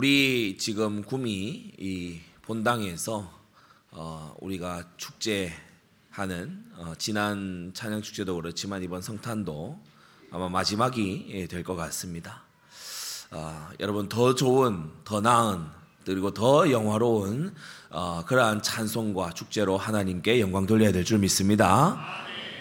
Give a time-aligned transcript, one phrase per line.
[0.00, 3.30] 우리 지금 구미 이 본당에서
[3.90, 9.78] 어, 우리가 축제하는 어, 지난 찬양 축제도 그렇지만 이번 성탄도
[10.30, 12.44] 아마 마지막이 예, 될것 같습니다.
[13.30, 15.66] 어, 여러분 더 좋은, 더 나은
[16.06, 17.54] 그리고 더 영화로운
[17.90, 22.02] 어, 그러한 찬송과 축제로 하나님께 영광 돌려야 될 줄 믿습니다.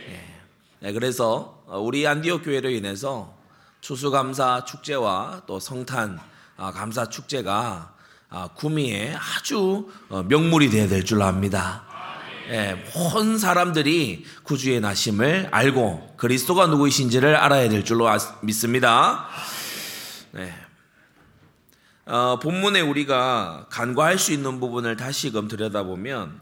[0.09, 0.87] 예.
[0.87, 3.33] 네, 그래서 우리 안디옥 교회로 인해서
[3.79, 6.29] 추수감사 축제와 또 성탄 아,
[6.73, 7.93] 감사 축제가
[8.29, 11.83] 아, 구미에 아주 어, 명물이 되어야 될줄 압니다.
[12.49, 18.07] 예, 온 사람들이 구주의 나심을 알고 그리스도가 누구이신지를 알아야 될 줄로
[18.41, 19.27] 믿습니다.
[20.31, 20.53] 네.
[22.05, 26.41] 어, 본문에 우리가 간과할 수 있는 부분을 다시금 들여다보면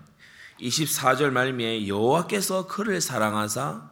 [0.61, 3.89] 24절 말미에 여호와께서 그를 사랑하사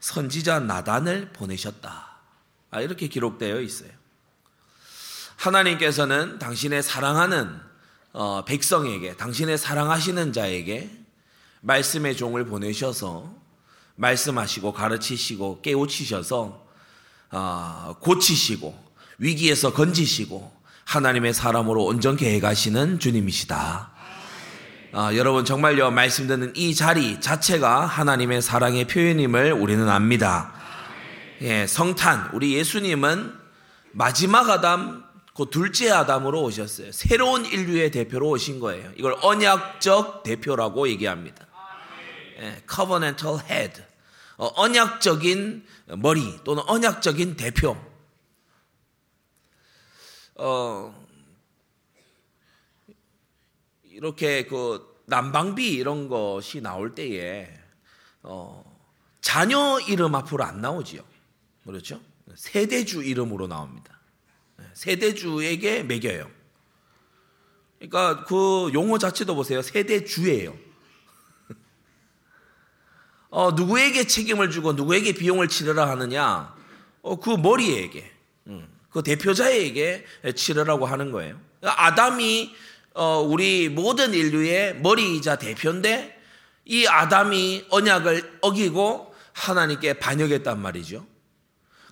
[0.00, 2.20] 선지자 나단을 보내셨다.
[2.70, 3.90] 아, 이렇게 기록되어 있어요.
[5.36, 7.60] 하나님께서는 당신의 사랑하는
[8.12, 10.90] 어, 백성에게, 당신의 사랑하시는 자에게
[11.62, 13.34] 말씀의 종을 보내셔서
[13.96, 16.64] 말씀하시고 가르치시고 깨우치셔서
[17.30, 18.84] 어, 고치시고
[19.18, 20.52] 위기에서 건지시고
[20.84, 23.90] 하나님의 사람으로 온전케 해가시는 주님이시다.
[24.92, 30.52] 아, 여러분 정말요 말씀 듣는 이 자리 자체가 하나님의 사랑의 표현임을 우리는 압니다.
[31.40, 33.34] 예, 성탄 우리 예수님은
[33.90, 35.02] 마지막 아담
[35.34, 36.92] 그 둘째 아담으로 오셨어요.
[36.92, 38.92] 새로운 인류의 대표로 오신 거예요.
[38.96, 41.46] 이걸 언약적 대표라고 얘기합니다.
[42.38, 43.82] 예, covenantal head.
[44.36, 45.66] 어, 언약적인
[45.98, 47.76] 머리 또는 언약적인 대표.
[50.36, 51.06] 어,
[53.84, 57.52] 이렇게 그 난방비 이런 것이 나올 때에
[58.22, 58.64] 어,
[59.20, 61.02] 자녀 이름 앞으로 안 나오지요.
[61.64, 62.00] 그렇죠?
[62.34, 63.93] 세대주 이름으로 나옵니다.
[64.74, 66.30] 세대주에게 매겨요.
[67.78, 69.62] 그러니까 그 용어 자체도 보세요.
[69.62, 70.56] 세대주예요.
[73.30, 76.54] 어, 누구에게 책임을 주고 누구에게 비용을 치르라 하느냐?
[77.02, 78.10] 어, 그 머리에게,
[78.46, 81.38] 음, 그 대표자에게 치르라고 하는 거예요.
[81.60, 82.54] 그러니까 아담이
[82.94, 86.16] 어, 우리 모든 인류의 머리이자 대표인데
[86.64, 91.04] 이 아담이 언약을 어기고 하나님께 반역했단 말이죠.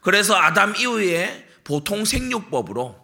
[0.01, 3.01] 그래서 아담 이후에 보통 생육법으로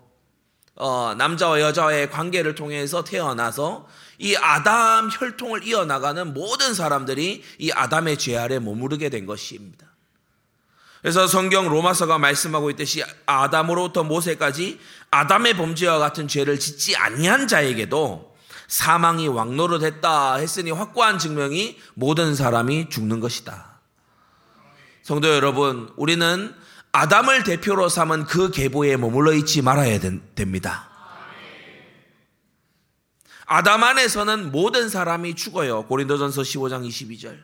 [0.77, 3.89] 어, 남자와 여자의 관계를 통해서 태어나서
[4.19, 9.87] 이 아담 혈통을 이어나가는 모든 사람들이 이 아담의 죄 아래 머무르게 된 것입니다.
[11.01, 14.81] 그래서 성경 로마서가 말씀하고 있듯이 아담으로부터 모세까지
[15.11, 18.37] 아담의 범죄와 같은 죄를 짓지 아니한 자에게도
[18.67, 23.81] 사망이 왕노릇했다 했으니 확고한 증명이 모든 사람이 죽는 것이다.
[25.03, 26.55] 성도 여러분, 우리는
[26.99, 30.89] 아담을 대표로 삼은 그 계보에 머물러 있지 말아야 됩니다.
[33.47, 35.87] 아담 안에서는 모든 사람이 죽어요.
[35.87, 37.39] 고린도전서 15장 22절.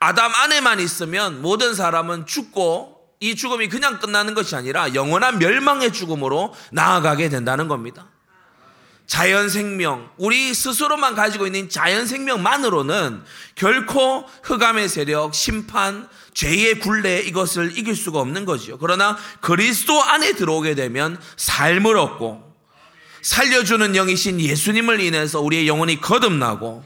[0.00, 6.54] 아담 안에만 있으면 모든 사람은 죽고 이 죽음이 그냥 끝나는 것이 아니라 영원한 멸망의 죽음으로
[6.72, 8.08] 나아가게 된다는 겁니다.
[9.08, 13.24] 자연 생명, 우리 스스로만 가지고 있는 자연 생명만으로는
[13.54, 18.76] 결코 흑암의 세력, 심판, 죄의 굴레 이것을 이길 수가 없는 거죠.
[18.78, 22.54] 그러나 그리스도 안에 들어오게 되면 삶을 얻고
[23.22, 26.84] 살려주는 영이신 예수님을 인해서 우리의 영혼이 거듭나고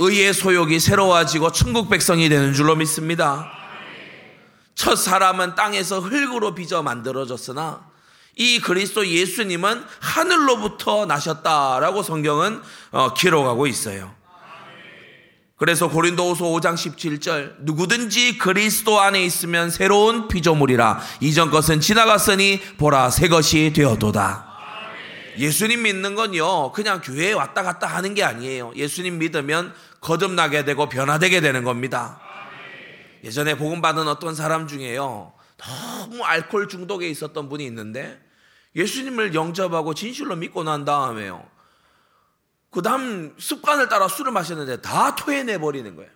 [0.00, 3.50] 의의 소욕이 새로워지고 천국 백성이 되는 줄로 믿습니다.
[4.74, 7.87] 첫 사람은 땅에서 흙으로 빚어 만들어졌으나
[8.38, 12.62] 이 그리스도 예수님은 하늘로부터 나셨다라고 성경은
[12.92, 14.14] 어, 기록하고 있어요.
[15.56, 23.26] 그래서 고린도후서 5장 17절 누구든지 그리스도 안에 있으면 새로운 피조물이라 이전 것은 지나갔으니 보라 새
[23.26, 24.46] 것이 되어도다.
[25.36, 28.72] 예수님 믿는 건요 그냥 교회에 왔다 갔다 하는 게 아니에요.
[28.76, 32.20] 예수님 믿으면 거듭나게 되고 변화되게 되는 겁니다.
[33.24, 38.27] 예전에 복음 받은 어떤 사람 중에요 너무 알코올 중독에 있었던 분이 있는데
[38.78, 41.44] 예수님을 영접하고 진실로 믿고 난 다음에요.
[42.70, 46.10] 그 다음 습관을 따라 술을 마셨는데 다 토해내 버리는 거예요.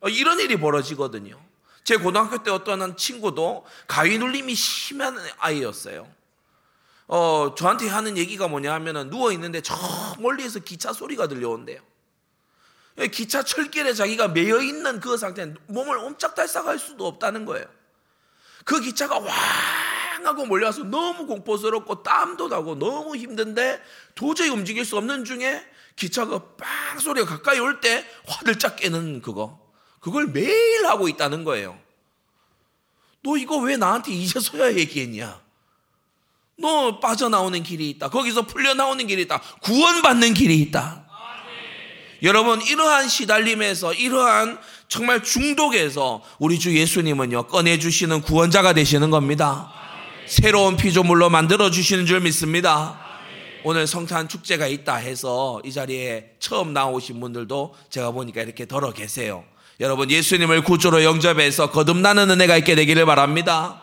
[0.00, 1.40] 어, 이런 일이 벌어지거든요.
[1.82, 6.08] 제 고등학교 때 어떤 한 친구도 가위 눌림이 심한 아이였어요.
[7.08, 9.74] 어, 저한테 하는 얘기가 뭐냐 하면은 누워 있는데 저
[10.18, 11.80] 멀리에서 기차 소리가 들려온대요.
[12.98, 17.66] 예, 기차 철길에 자기가 매여 있는 그 상태에 몸을 옴짝달싹 할 수도 없다는 거예요.
[18.64, 19.18] 그 기차가
[20.24, 23.80] 왕 하고 몰려와서 너무 공포스럽고 땀도 나고 너무 힘든데
[24.14, 25.62] 도저히 움직일 수 없는 중에
[25.96, 29.60] 기차가 빵 소리가 가까이 올 때 화들짝 깨는 그거.
[30.00, 31.78] 그걸 매일 하고 있다는 거예요.
[33.22, 35.40] 너 이거 왜 나한테 이제서야 얘기했냐?
[36.56, 38.08] 너 빠져나오는 길이 있다.
[38.10, 39.40] 거기서 풀려나오는 길이 있다.
[39.62, 41.04] 구원받는 길이 있다.
[42.22, 49.83] 여러분, 이러한 시달림에서, 이러한 정말 중독에서 우리 주 예수님은요, 꺼내주시는 구원자가 되시는 겁니다.
[50.26, 52.98] 새로운 피조물로 만들어 주시는 줄 믿습니다.
[53.62, 59.44] 오늘 성탄 축제가 있다 해서 이 자리에 처음 나오신 분들도 제가 보니까 이렇게 덜어 계세요.
[59.80, 63.80] 여러분, 예수님을 구주로 영접해서 거듭나는 은혜가 있게 되기를 바랍니다.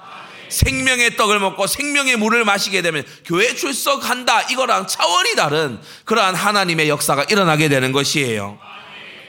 [0.49, 7.23] 생명의 떡을 먹고 생명의 물을 마시게 되면 교회 출석한다 이거랑 차원이 다른 그러한 하나님의 역사가
[7.29, 8.59] 일어나게 되는 것이에요.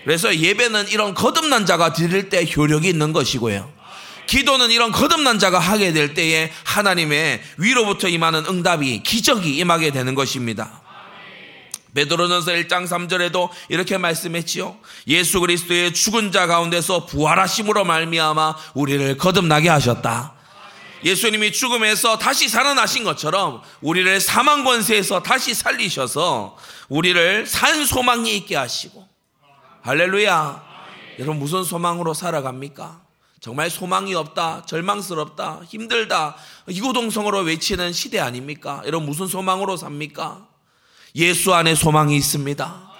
[0.04, 3.81] 그래서 예배는 이런 거듭난 자가 드릴 때 효력이 있는 것이고요.
[4.32, 10.81] 기도는 이런 거듭난 자가 하게 될 때에 하나님의 위로부터 임하는 응답이 기적이 임하게 되는 것입니다.
[11.93, 14.79] 베드로전서 1장 3절에도 이렇게 말씀했지요.
[15.08, 20.32] 예수 그리스도의 죽은 자 가운데서 부활하심으로 말미암아 우리를 거듭나게 하셨다.
[21.05, 26.56] 예수님이 죽음에서 다시 살아나신 것처럼 우리를 사망 권세에서 다시 살리셔서
[26.88, 29.06] 우리를 산 소망이 있게 하시고
[29.82, 30.62] 할렐루야.
[31.19, 33.11] 여러분 무슨 소망으로 살아갑니까?
[33.42, 36.36] 정말 소망이 없다, 절망스럽다, 힘들다,
[36.68, 38.82] 이구동성으로 외치는 시대 아닙니까?
[38.86, 40.46] 여러분 무슨 소망으로 삽니까?
[41.16, 42.92] 예수 안에 소망이 있습니다.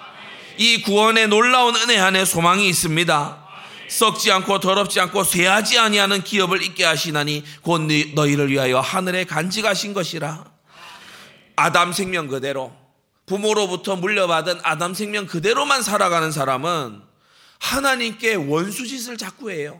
[0.57, 3.47] 이 구원의 놀라운 은혜 안에 소망이 있습니다.
[3.87, 10.43] 썩지 않고 더럽지 않고 쇠하지 아니하는 기업을 있게 하시나니 곧 너희를 위하여 하늘에 간직하신 것이라.
[11.55, 12.75] 아담 생명 그대로
[13.27, 17.01] 부모로부터 물려받은 아담 생명 그대로만 살아가는 사람은
[17.59, 19.79] 하나님께 원수짓을 자꾸 해요.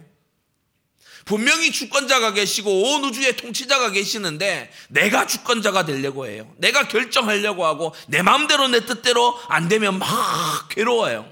[1.25, 6.52] 분명히 주권자가 계시고 온 우주의 통치자가 계시는데 내가 주권자가 되려고 해요.
[6.58, 11.31] 내가 결정하려고 하고 내 마음대로 내 뜻대로 안 되면 막 괴로워요.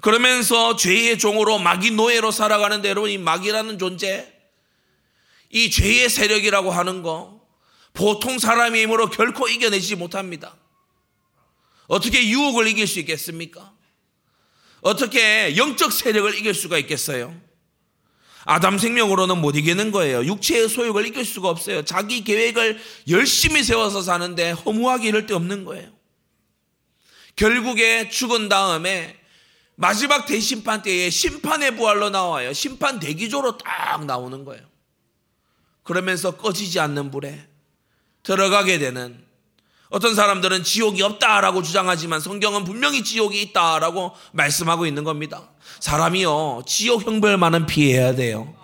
[0.00, 4.32] 그러면서 죄의 종으로 마귀 노예로 살아가는데 여러분 이 마귀라는 존재
[5.50, 7.40] 이 죄의 세력이라고 하는 거
[7.92, 10.56] 보통 사람의 힘으로 결코 이겨내지 못합니다.
[11.88, 13.72] 어떻게 유혹을 이길 수 있겠습니까?
[14.82, 17.47] 어떻게 영적 세력을 이길 수가 있겠어요?
[18.50, 20.24] 아담 생명으로는 못 이기는 거예요.
[20.24, 21.84] 육체의 소욕을 이길 수가 없어요.
[21.84, 22.80] 자기 계획을
[23.10, 25.90] 열심히 세워서 사는데 허무하기 이를 데 없는 거예요.
[27.36, 29.18] 결국에 죽은 다음에
[29.74, 32.54] 마지막 대심판 때에 심판의 부활로 나와요.
[32.54, 34.66] 심판 대기조로 딱 나오는 거예요.
[35.82, 37.46] 그러면서 꺼지지 않는 불에
[38.22, 39.22] 들어가게 되는
[39.90, 45.48] 어떤 사람들은 지옥이 없다라고 주장하지만 성경은 분명히 지옥이 있다라고 말씀하고 있는 겁니다.
[45.80, 48.54] 사람이요, 지옥 형벌만은 피해야 돼요.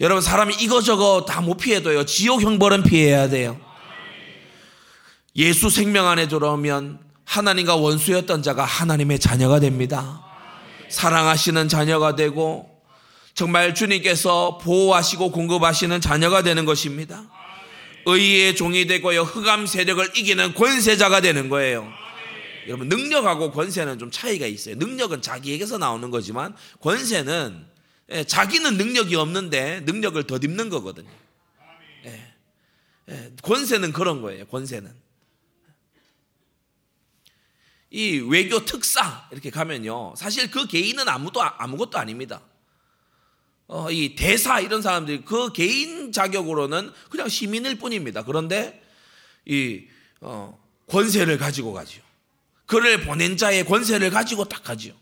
[0.00, 3.60] 여러분, 사람이 이거저거 다 못 피해도요, 지옥 형벌은 피해야 돼요.
[5.36, 10.22] 예수 생명 안에 들어오면 하나님과 원수였던 자가 하나님의 자녀가 됩니다.
[10.88, 12.68] 사랑하시는 자녀가 되고
[13.34, 17.24] 정말 주님께서 보호하시고 공급하시는 자녀가 되는 것입니다.
[18.06, 19.22] 의의 종이 되고요.
[19.22, 21.92] 흑암 세력을 이기는 권세자가 되는 거예요.
[22.66, 24.76] 여러분 능력하고 권세는 좀 차이가 있어요.
[24.76, 27.66] 능력은 자기에게서 나오는 거지만 권세는
[28.10, 31.10] 예, 자기는 능력이 없는데 능력을 덧입는 거거든요.
[32.04, 32.34] 예,
[33.08, 34.44] 예, 권세는 그런 거예요.
[34.46, 34.92] 권세는
[37.90, 40.14] 이 외교 특사 이렇게 가면요.
[40.16, 42.42] 사실 그 개인은 아무도 아무것도 아닙니다.
[43.74, 48.22] 어, 이 대사 이런 사람들이 그 개인 자격으로는 그냥 시민일 뿐입니다.
[48.22, 48.82] 그런데
[49.46, 49.84] 이
[50.20, 52.02] 어, 권세를 가지고 가지요.
[52.66, 54.92] 그를 보낸 자의 권세를 가지고 딱 가지요.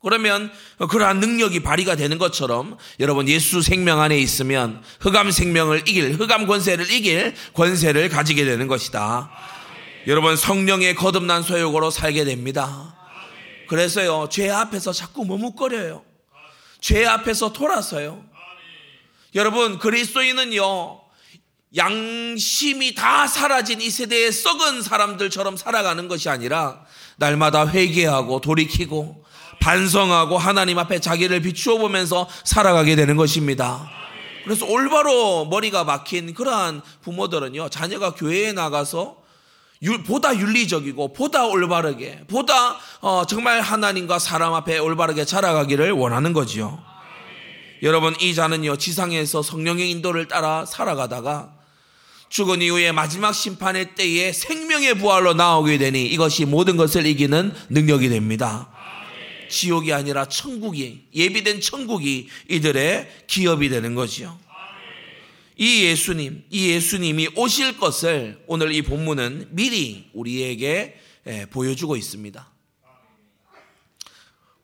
[0.00, 0.52] 그러면
[0.90, 6.92] 그러한 능력이 발휘가 되는 것처럼 여러분 예수 생명 안에 있으면 흑암 생명을 이길 흑암 권세를
[6.92, 9.28] 이길 권세를 가지게 되는 것이다.
[10.06, 12.94] 여러분 성령의 거듭난 소욕으로 살게 됩니다.
[13.66, 16.13] 그래서요 죄 앞에서 자꾸 머뭇거려요.
[16.84, 18.22] 죄 앞에서 돌아서요.
[19.34, 21.00] 여러분 그리스도인은요
[21.74, 26.84] 양심이 다 사라진 이 세대의 썩은 사람들처럼 살아가는 것이 아니라
[27.16, 29.24] 날마다 회개하고 돌이키고
[29.62, 33.90] 반성하고 하나님 앞에 자기를 비추어 보면서 살아가게 되는 것입니다.
[34.44, 39.16] 그래서 올바로 머리가 막힌 그러한 부모들은요 자녀가 교회에 나가서
[40.06, 46.82] 보다 윤리적이고 보다 올바르게 보다 어, 정말 하나님과 사람 앞에 올바르게 자라가기를 원하는 거지요.
[47.82, 51.52] 여러분 이 자는요 지상에서 성령의 인도를 따라 살아가다가
[52.30, 58.70] 죽은 이후에 마지막 심판의 때에 생명의 부활로 나오게 되니 이것이 모든 것을 이기는 능력이 됩니다.
[59.48, 64.36] 지옥이 아니라 천국이 예비된 천국이 이들의 기업이 되는 거지요.
[65.56, 72.50] 이 예수님, 이 예수님이 오실 것을 오늘 이 본문은 미리 우리에게 예, 보여주고 있습니다.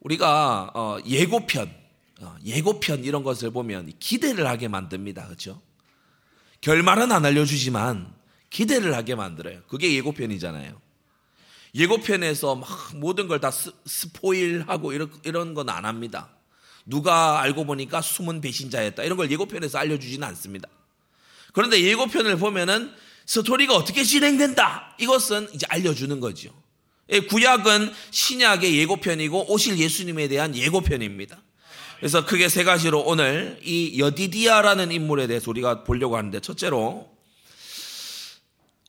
[0.00, 1.72] 우리가 어, 예고편,
[2.20, 5.26] 어, 예고편 이런 것을 보면 기대를 하게 만듭니다.
[5.26, 5.60] 그렇죠?
[6.60, 8.12] 결말은 안 알려주지만
[8.50, 9.62] 기대를 하게 만들어요.
[9.68, 10.80] 그게 예고편이잖아요.
[11.74, 16.30] 예고편에서 막 모든 걸 다 스포일하고 이런, 이런 건 안 합니다.
[16.84, 19.04] 누가 알고 보니까 숨은 배신자였다.
[19.04, 20.68] 이런 걸 예고편에서 알려주지는 않습니다.
[21.52, 22.92] 그런데 예고편을 보면은
[23.26, 24.96] 스토리가 어떻게 진행된다.
[24.98, 26.50] 이것은 이제 알려주는 거죠.
[27.10, 31.38] 예, 구약은 신약의 예고편이고 오실 예수님에 대한 예고편입니다.
[31.98, 37.10] 그래서 크게 세 가지로 오늘 이 여디디아라는 인물에 대해서 우리가 보려고 하는데 첫째로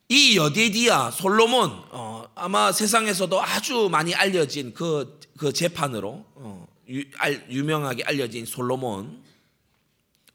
[0.08, 7.46] 이 여디디아 솔로몬 어, 아마 세상에서도 아주 많이 알려진 그, 그 재판으로 어, 유, 알,
[7.50, 9.22] 유명하게 알려진 솔로몬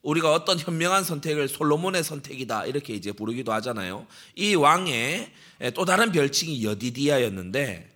[0.08, 4.08] 우리가 어떤 현명한 선택을 솔로몬의 선택이다 이렇게 이제 부르기도 하잖아요.
[4.36, 5.32] 이 왕의
[5.74, 7.90] 또 다른 별칭이 여디디아였는데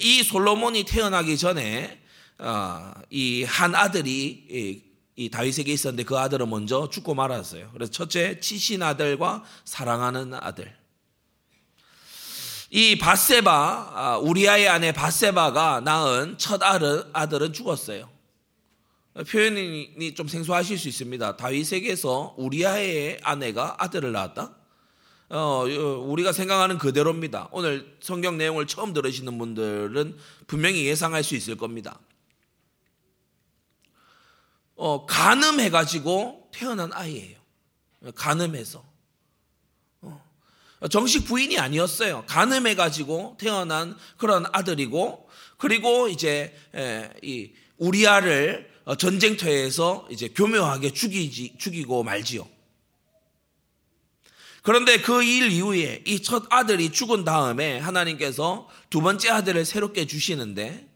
[0.00, 2.00] 이 솔로몬이 태어나기 전에
[2.38, 4.84] 어, 이한 아들이
[5.16, 7.70] 이 다윗에게 있었는데 그 아들은 먼저 죽고 말았어요.
[7.72, 10.72] 그래서 첫째 치신 아들과 사랑하는 아들.
[12.70, 18.13] 이 바세바 아, 우리아의 아내 바세바가 낳은 첫 아들, 아들은 죽었어요.
[19.22, 21.36] 표현이 좀 생소하실 수 있습니다.
[21.36, 24.56] 다윗에게서 우리아의 아내가 아들을 낳았다.
[25.28, 25.64] 어,
[26.06, 27.48] 우리가 생각하는 그대로입니다.
[27.52, 30.16] 오늘 성경 내용을 처음 들으시는 분들은
[30.48, 32.00] 분명히 예상할 수 있을 겁니다.
[34.74, 37.38] 어, 가늠해가지고 태어난 아이예요.
[38.16, 38.84] 가늠해서.
[40.02, 42.24] 어, 정식 부인이 아니었어요.
[42.26, 52.46] 가늠해가지고 태어난 그런 아들이고, 그리고 이제 에, 이 우리아를 전쟁터에서 이제 교묘하게 죽이지, 죽이고 말지요.
[54.62, 60.88] 그런데 그 일 이후에 이 첫 아들이 죽은 다음에 하나님께서 두 번째 아들을 새롭게 주시는데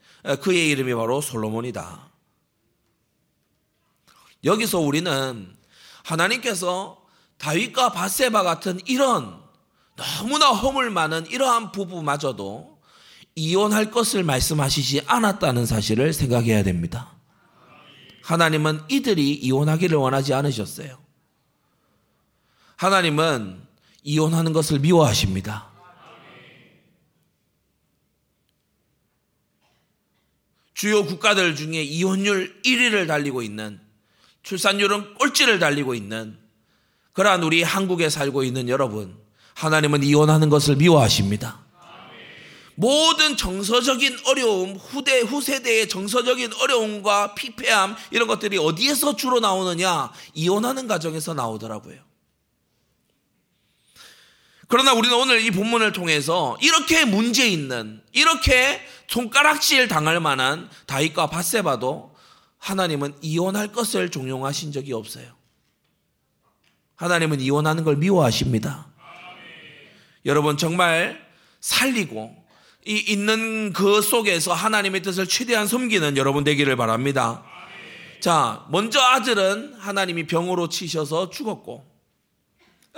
[0.43, 2.09] 그의 이름이 바로 솔로몬이다.
[4.45, 5.55] 여기서 우리는
[6.05, 7.03] 하나님께서
[7.39, 9.39] 다윗과 바세바 같은 이런
[9.97, 12.79] 너무나 허물 많은 이러한 부부마저도
[13.35, 17.18] 이혼할 것을 말씀하시지 않았다는 사실을 생각해야 됩니다.
[18.29, 20.99] 하나님은 이들이 이혼하기를 원하지 않으셨어요.
[22.77, 23.63] 하나님은
[24.03, 25.67] 이혼하는 것을 미워하십니다.
[30.75, 33.81] 주요 국가들 중에 이혼율 1위를 달리고 있는
[34.43, 36.39] 출산율은 꼴찌를 달리고 있는
[37.15, 39.19] 그러한 우리 한국에 살고 있는 여러분,
[39.55, 41.65] 하나님은 이혼하는 것을 미워하십니다.
[42.81, 50.13] 모든 정서적인 어려움, 후대, 후세대의 정서적인 어려움과 피폐함, 이런 것들이 어디에서 주로 나오느냐?
[50.33, 51.99] 이혼하는 가정에서 나오더라고요.
[54.69, 62.15] 그러나 우리는 오늘 이 본문을 통해서 이렇게 문제 있는, 이렇게 손가락질 당할 만한 다윗과 바세바도
[62.59, 65.27] 하나님은 이혼할 것을 종용하신 적이 없어요.
[66.95, 68.87] 하나님은 이혼하는 걸 미워하십니다.
[70.25, 71.27] 여러분 정말
[71.61, 72.38] 살리고
[72.89, 77.45] 이 있는 그 속에서 하나님의 뜻을 최대한 섬기는 여러분 되기를 바랍니다.
[78.19, 81.85] 자, 먼저 아들은 하나님이 병으로 치셔서 죽었고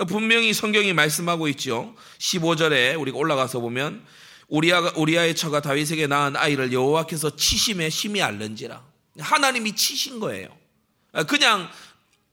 [0.06, 1.96] 분명히 성경이 말씀하고 있죠.
[2.18, 4.04] 15절에 우리가 올라가서 보면
[4.46, 8.80] 우리아 우리아의 처가 다윗에게 낳은 아이를 여호와께서 치심에 심히 앓는지라.
[9.18, 10.56] 하나님이 치신 거예요.
[11.26, 11.68] 그냥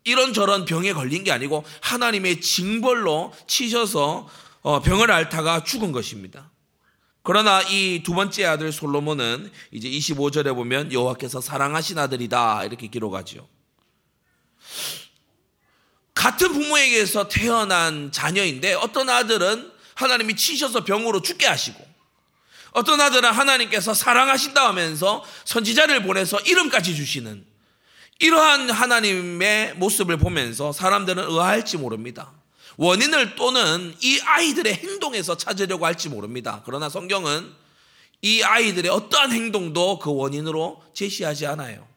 [0.03, 4.29] 이런저런 병에 걸린 게 아니고 하나님의 징벌로 치셔서
[4.61, 6.51] 어, 병을 앓다가 죽은 것입니다.
[7.27, 13.49] 그러나 이 두 번째 아들 솔로몬은 이제 25절에 보면 여호와께서 사랑하신 아들이다 이렇게 기록하죠.
[16.13, 21.85] 같은 부모에게서 태어난 자녀인데 어떤 아들은 하나님이 치셔서 병으로 죽게 하시고
[22.71, 27.45] 어떤 아들은 하나님께서 사랑하신다 하면서 선지자를 보내서 이름까지 주시는
[28.19, 32.36] 이러한 하나님의 모습을 보면서 사람들은 의아할지 모릅니다.
[32.77, 36.61] 원인을 또는 이 아이들의 행동에서 찾으려고 할지 모릅니다.
[36.65, 37.51] 그러나 성경은
[38.21, 41.87] 이 아이들의 어떠한 행동도 그 원인으로 제시하지 않아요.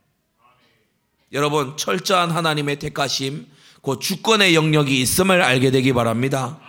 [1.32, 3.46] 여러분, 철저한 하나님의 택하심,
[3.82, 6.60] 그 주권의 영역이 있음을 알게 되기 바랍니다.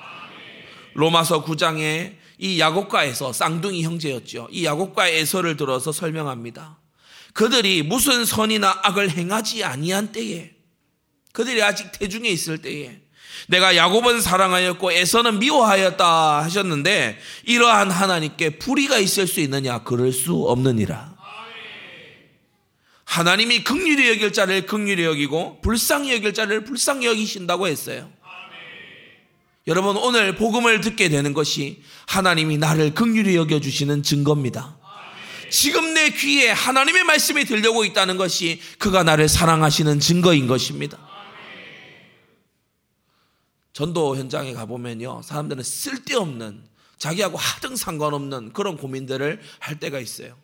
[0.94, 4.50] 로마서 9장에 이 야곱과에서 쌍둥이 형제였죠.
[4.52, 6.80] 이 야곱과 에서를 들어서 설명합니다.
[7.34, 10.52] 그들이 무슨 선이나 악을 행하지 아니한 때에
[11.34, 13.02] 그들이 아직 태중에 있을 때에
[13.48, 21.12] 내가 야곱은 사랑하였고 에서는 미워하였다 하셨는데 이러한 하나님께 불의가 있을 수 있느냐 그럴 수 없느니라.
[23.06, 28.10] 하나님이 극률이 여길 자를 극률이 여기고 불쌍히 여길 자를 불쌍히 여기신다고 했어요.
[29.68, 34.78] 여러분 오늘 복음을 듣게 되는 것이 하나님이 나를 극률히 여겨 주시는 증거입니다.
[35.50, 40.98] 지금 내 귀에 하나님의 말씀이 들려고 있다는 것이 그가 나를 사랑하시는 증거인 것입니다.
[43.82, 45.24] 전도 현장에 가보면요.
[45.24, 46.64] 사람들은 쓸데없는
[47.00, 50.38] 자기하고 하등 상관없는 그런 고민들을 할 때가 있어요.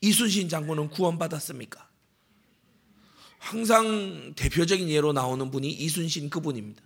[0.00, 1.88] 이순신 장군은 구원받았습니까?
[3.40, 6.80] 항상 대표적인 예로 나오는 분이 이순신 그분입니다.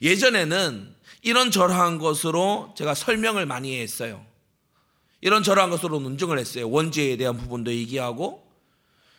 [0.00, 4.24] 예전에는 이런 저러한 것으로 제가 설명을 많이 했어요.
[5.20, 6.70] 이런 저러한 것으로 논증을 했어요.
[6.70, 8.50] 원죄에 대한 부분도 얘기하고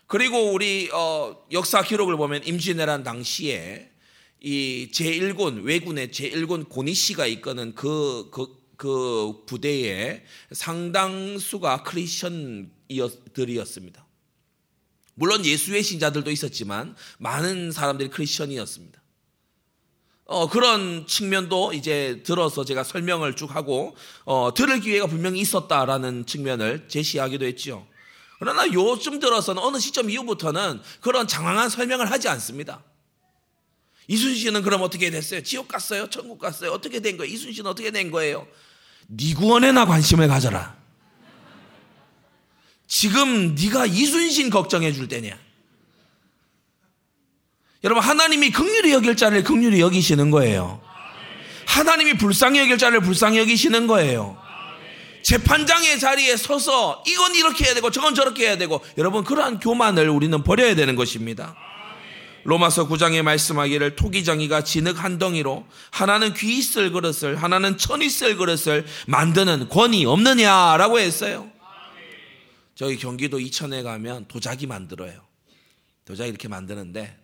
[0.07, 3.91] 그리고 우리 어, 역사 기록을 보면 임진왜란 당시에
[4.47, 8.45] 이 제1군 왜군의 제1군 고니 씨가 이끄는 그, 그,
[8.77, 14.05] 그 부대에 상당수가 크리스천들이었습니다.
[15.15, 19.01] 물론 예수의 신자들도 있었지만 많은 사람들이 크리스천이었습니다.
[20.25, 26.87] 어, 그런 측면도 이제 들어서 제가 설명을 쭉 하고, 어, 들을 기회가 분명히 있었다라는 측면을
[26.87, 27.87] 제시하기도 했지요.
[28.37, 32.83] 그러나 요즘 들어서는 어느 시점 이후부터는 그런 장황한 설명을 하지 않습니다.
[34.07, 35.41] 이순신은 그럼 어떻게 됐어요?
[35.41, 36.09] 지옥 갔어요?
[36.09, 36.71] 천국 갔어요?
[36.71, 37.33] 어떻게 된 거예요?
[37.33, 38.47] 이순신은 어떻게 된 거예요?
[39.07, 40.75] 네 구원에나 관심을 가져라.
[42.87, 45.37] 지금 네가 이순신 걱정해 줄 때냐?
[47.83, 50.81] 여러분 하나님이 극률이 여길 자를 극률이 여기시는 거예요.
[51.67, 54.37] 하나님이 불쌍히 여길 자를 불쌍히 여기시는 거예요.
[55.23, 60.43] 재판장의 자리에 서서 이건 이렇게 해야 되고 저건 저렇게 해야 되고 여러분 그러한 교만을 우리는
[60.43, 61.55] 버려야 되는 것입니다.
[62.45, 68.85] 로마서 9장에 말씀하기를 토기장이가 진흙 한 덩이로 하나는 귀 있을 그릇을 하나는 천 있을 그릇을
[69.07, 71.51] 만드는 권위 없느냐라고 했어요.
[72.75, 75.25] 저희 경기도 이천에 가면 도자기 만들어요.
[76.05, 77.17] 도자기 이렇게 만드는데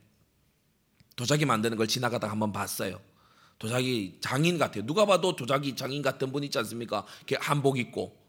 [1.15, 2.99] 도자기 만드는 걸 지나가다가 한번 봤어요.
[3.59, 4.87] 도자기 장인 같아요.
[4.87, 7.05] 누가 봐도 도자기 장인 같은 분 있지 않습니까?
[7.19, 8.19] 이렇게 한복 입고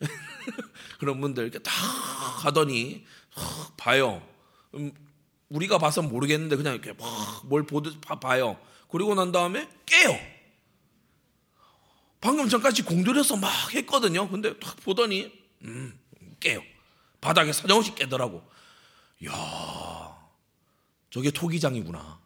[1.00, 3.06] 그런 분들 이렇게 다 하더니
[3.78, 4.22] 봐요.
[5.54, 8.58] 음, 우리가 봐서 모르겠는데 그냥 이렇게 막뭘 보듯 봐요.
[8.90, 10.18] 그리고 난 다음에 깨요.
[12.20, 14.28] 방금 전까지 공들여서 막 했거든요.
[14.28, 15.98] 근데 딱 보더니 음,
[16.40, 16.62] 깨요.
[17.20, 18.42] 바닥에 사정없이 깨더라고.
[19.26, 20.16] 야,
[21.10, 22.24] 저게 토기장이구나.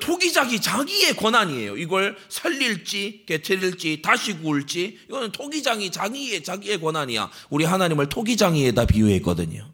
[0.00, 1.78] 토기장이 자기의 권한이에요.
[1.78, 7.30] 이걸 살릴지, 깨트릴지, 다시 구울지, 이거는 토기장이 자기의, 자기의 권한이야.
[7.48, 9.72] 우리 하나님을 토기장이에다 비유했거든요.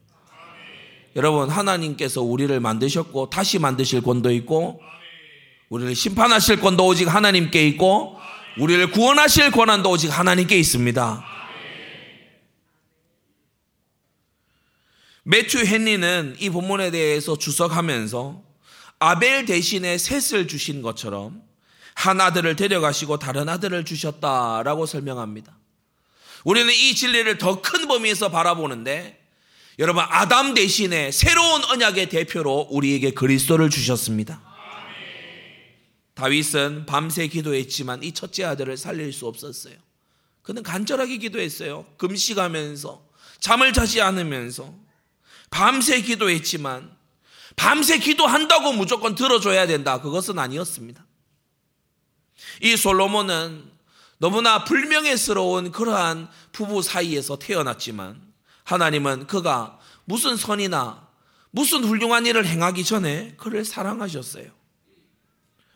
[1.16, 4.81] 여러분, 하나님께서 우리를 만드셨고, 다시 만드실 권도 있고,
[5.68, 8.18] 우리를 심판하실 권도 오직 하나님께 있고,
[8.59, 11.24] 우리를 구원하실 권한도 오직 하나님께 있습니다.
[15.24, 18.42] 매튜 헨리는 이 본문에 대해서 주석하면서
[18.98, 21.42] 아벨 대신에 셋을 주신 것처럼
[21.94, 25.57] 한 아들을 데려가시고 다른 아들을 주셨다라고 설명합니다.
[26.44, 29.23] 우리는 이 진리를 더 큰 범위에서 바라보는데
[29.78, 34.40] 여러분 아담 대신에 새로운 언약의 대표로 우리에게 그리스도를 주셨습니다.
[36.14, 39.74] 다윗은 밤새 기도했지만 이 첫째 아들을 살릴 수 없었어요.
[40.42, 41.87] 그는 간절하게 기도했어요.
[41.96, 43.04] 금식하면서
[43.40, 44.72] 잠을 자지 않으면서
[45.50, 46.94] 밤새 기도했지만
[47.56, 50.00] 밤새 기도한다고 무조건 들어줘야 된다.
[50.00, 51.04] 그것은 아니었습니다.
[52.62, 53.70] 이 솔로몬은
[54.18, 58.34] 너무나 불명예스러운 그러한 부부 사이에서 태어났지만
[58.64, 61.07] 하나님은 그가 무슨 선이나
[61.50, 64.46] 무슨 훌륭한 일을 행하기 전에 그를 사랑하셨어요.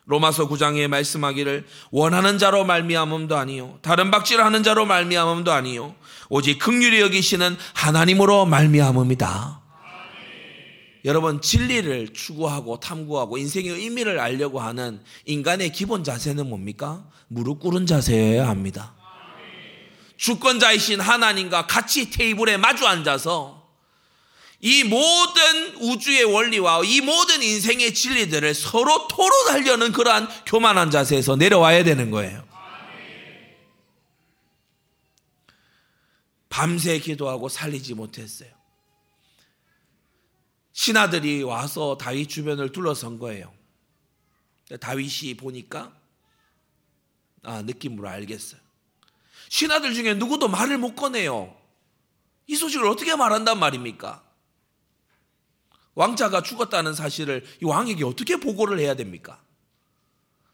[0.05, 5.93] 로마서 9장에 말씀하기를 원하는 자로 말미암음도 아니요 다른 박질하는 자로 말미암음도 아니요
[6.29, 9.61] 오직 극률이 여기시는 하나님으로 말미암음이다.
[11.05, 17.05] 여러분 진리를 추구하고 탐구하고 인생의 의미를 알려고 하는 인간의 기본 자세는 뭡니까?
[17.27, 18.98] 무릎 꿇은 자세여야 합니다.
[20.19, 23.57] 주권자이신 하나님과 같이 테이블에 마주 앉아서
[24.59, 32.11] 이 모든 우주의 원리와 이 모든 인생의 진리들을 서로 토론하려는 그러한 교만한 자세에서 내려와야 되는
[32.11, 32.45] 거예요.
[36.49, 38.49] 밤새 기도하고 살리지 못했어요.
[40.73, 43.53] 신하들이 와서 다윗 주변을 둘러선 거예요.
[44.81, 45.93] 다윗이 보니까
[47.43, 48.68] 아 느낌으로 알겠어요.
[49.49, 51.55] 신하들 중에 누구도 말을 못 꺼내요.
[52.47, 54.23] 이 소식을 어떻게 말한단 말입니까?
[55.95, 59.41] 왕자가 죽었다는 사실을 이 왕에게 어떻게 보고를 해야 됩니까?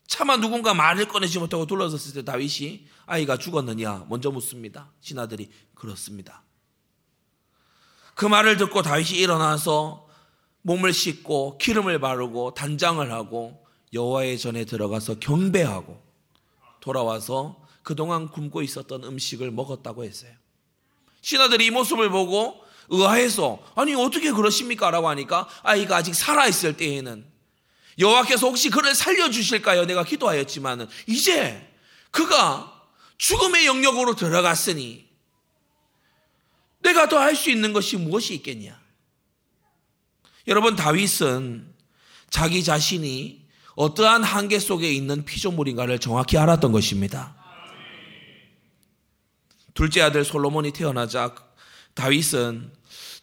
[0.08, 4.92] 차마 누군가 말을 꺼내지 못하고 둘러섰을 때 다윗이 아이가 죽었느냐 먼저 묻습니다.
[5.02, 6.44] 신하들이 그렇습니다.
[8.16, 10.08] 그 말을 듣고 다윗이 일어나서
[10.62, 16.02] 몸을 씻고 기름을 바르고 단장을 하고 여호와의 전에 들어가서 경배하고
[16.80, 20.32] 돌아와서 그동안 굶고 있었던 음식을 먹었다고 했어요.
[21.22, 24.90] 신하들이 이 모습을 보고 의아해서 아니 어떻게 그러십니까?
[24.90, 27.24] 라고 하니까 아이가 아직 살아있을 때에는
[28.00, 29.86] 여호와께서 혹시 그를 살려 주실까요?
[29.86, 31.72] 내가 기도하였지만은 이제
[32.10, 32.74] 그가
[33.20, 35.08] 죽음의 영역으로 들어갔으니
[36.82, 38.80] 내가 더 할 수 있는 것이 무엇이 있겠냐?
[40.48, 41.72] 여러분 다윗은
[42.32, 43.46] 자기 자신이
[43.76, 47.45] 어떠한 한계 속에 있는 피조물인가를 정확히 알았던 것입니다.
[49.76, 51.36] 둘째 아들 솔로몬이 태어나자
[51.94, 52.72] 다윗은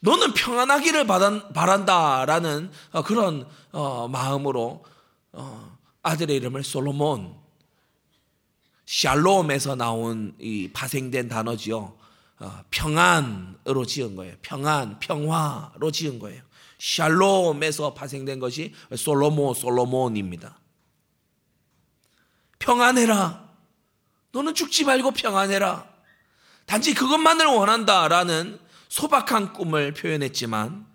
[0.00, 4.84] 너는 평안하기를 바란다라는 어, 그런 어, 마음으로
[5.32, 7.34] 어, 아들의 이름을 솔로몬
[8.86, 11.96] 샬롬에서 나온 이 파생된 단어지요.
[12.70, 14.34] 평안으로 지은 거예요.
[14.42, 16.42] 평안, 평화로 지은 거예요.
[16.78, 20.58] 샬롬에서 파생된 것이 솔로몬, 솔로몬입니다.
[22.58, 23.48] 평안해라.
[24.32, 25.91] 너는 죽지 말고 평안해라.
[26.66, 30.86] 단지 그것만을 원한다라는 소박한 꿈을 표현했지만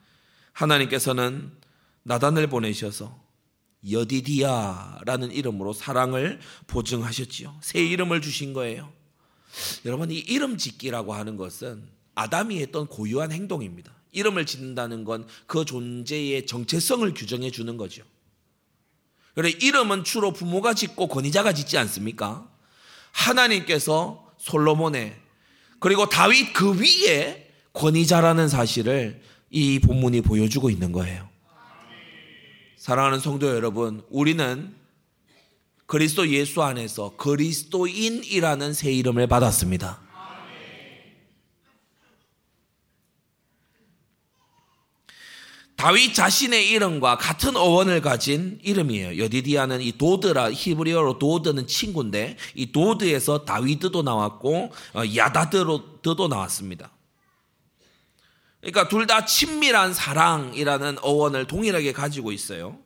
[0.54, 1.52] 하나님께서는
[2.04, 3.20] 나단을 보내셔서
[3.90, 7.60] 여디디아라는 이름으로 사랑을 보증하셨지요.
[7.62, 8.92] 새 이름을 주신 거예요.
[9.86, 13.92] 여러분 이 이름 짓기라고 하는 것은 아담이 했던 고유한 행동입니다.
[14.12, 18.04] 이름을 짓는다는 건 그 존재의 정체성을 규정해 주는 거죠.
[19.36, 22.50] 그래 이름은 주로 부모가 짓고 권위자가 짓지 않습니까?
[23.12, 25.16] 하나님께서 솔로몬의
[25.80, 31.28] 그리고 다윗 그 위에 권위자라는 사실을 이 본문이 보여주고 있는 거예요.
[32.78, 34.74] 사랑하는 성도 여러분, 우리는
[35.86, 40.07] 그리스도 예수 안에서 그리스도인이라는 새 이름을 받았습니다.
[45.78, 49.24] 다윗 자신의 이름과 같은 어원을 가진 이름이에요.
[49.24, 56.90] 여디디아는 이 도드라 히브리어로 도드는 친구인데 이 도드에서 다윗도 나왔고 어, 야다드도 나왔습니다.
[58.60, 62.80] 그러니까 둘 다 친밀한 사랑이라는 어원을 동일하게 가지고 있어요.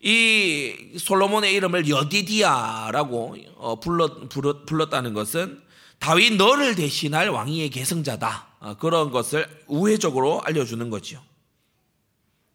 [0.00, 5.62] 이 솔로몬의 이름을 여디디아라고 어, 불렀, 불렀다는 것은
[6.00, 8.53] 다윗 너를 대신할 왕위의 계승자다.
[8.64, 10.90] 어, 그런 것을 우회적으로 알려주는.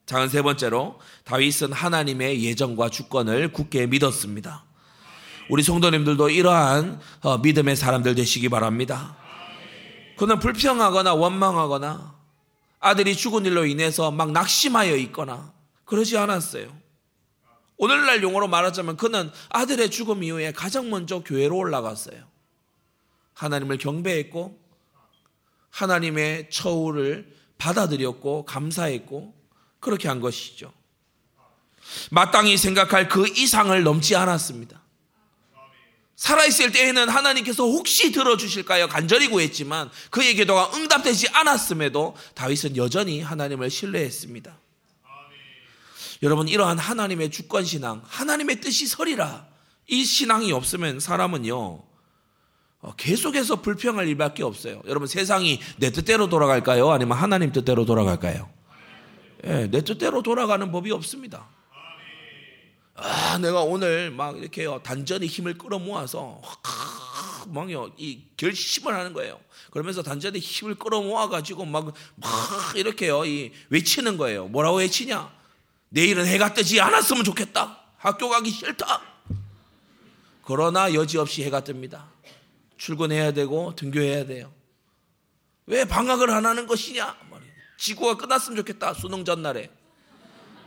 [0.08, 4.66] 작은 세 번째로 다윗은 하나님의 예정과 주권을 굳게 믿었습니다.
[5.52, 9.18] 우리 성도님들도 이러한 어, 믿음의 사람들 되시기 바랍니다.
[10.18, 12.16] 그는 불평하거나 원망하거나
[12.80, 15.54] 아들이 죽은 일로 인해서 막 낙심하여 있거나
[15.86, 16.76] 그러지 않았어요.
[17.78, 22.24] 오늘날 용어로 말하자면 그는 아들의 죽음 이후에 가장 먼저 교회로 올라갔어요.
[23.36, 24.69] 하나님을 경배했고
[25.70, 29.34] 하나님의 처우를 받아들였고 감사했고
[29.80, 30.74] 그렇게 한 것이죠.
[32.12, 34.82] 마땅히 생각할 그 이상을 넘지 않았습니다.
[36.16, 38.90] 살아있을 때에는 하나님께서 혹시 들어주실까요?
[38.90, 44.60] 간절히 구했지만 그의 기도가 응답되지 않았음에도 다윗은 여전히 하나님을 신뢰했습니다.
[46.22, 49.48] 여러분 이러한 하나님의 주권신앙, 하나님의 뜻이 서리라
[49.88, 51.89] 이 신앙이 없으면 사람은요 어,
[52.98, 54.82] 계속해서 불평할 일밖에 없어요.
[54.86, 56.90] 여러분 세상이 내 뜻대로 돌아갈까요?
[56.90, 58.50] 아니면 하나님 뜻대로 돌아갈까요?
[59.46, 61.48] 예, 내 뜻대로 돌아가는 법이 없습니다.
[62.96, 66.42] 아, 내가 오늘 막 이렇게요 단전에 힘을 끌어모아서
[67.48, 69.40] 막요 이 결심을 하는 거예요.
[69.72, 72.30] 그러면서 단전에 힘을 끌어모아 가지고 막, 막
[72.76, 74.48] 이렇게요 이 외치는 거예요.
[74.48, 75.32] 뭐라고 외치냐?
[75.90, 77.78] 내일은 해가 뜨지 않았으면 좋겠다.
[77.98, 79.02] 학교 가기 싫다.
[80.44, 82.04] 그러나 여지없이 해가 뜹니다.
[82.80, 84.52] 출근해야 되고 등교해야 돼요.
[85.68, 87.16] 왜 방학을 안 하는 것이냐?
[87.78, 88.94] 지구가 끝났으면 좋겠다.
[88.94, 89.70] 수능 전날에.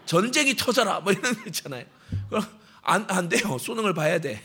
[0.07, 1.01] 전쟁이 터져라.
[1.01, 1.85] 뭐 이런 거 있잖아요.
[2.29, 2.45] 그럼
[2.83, 3.59] 안, 안 돼요.
[3.59, 4.43] 수능을 봐야 돼.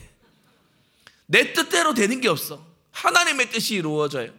[1.26, 2.66] 내 뜻대로 되는 게 없어.
[2.92, 4.32] 하나님의 뜻이 이루어져요.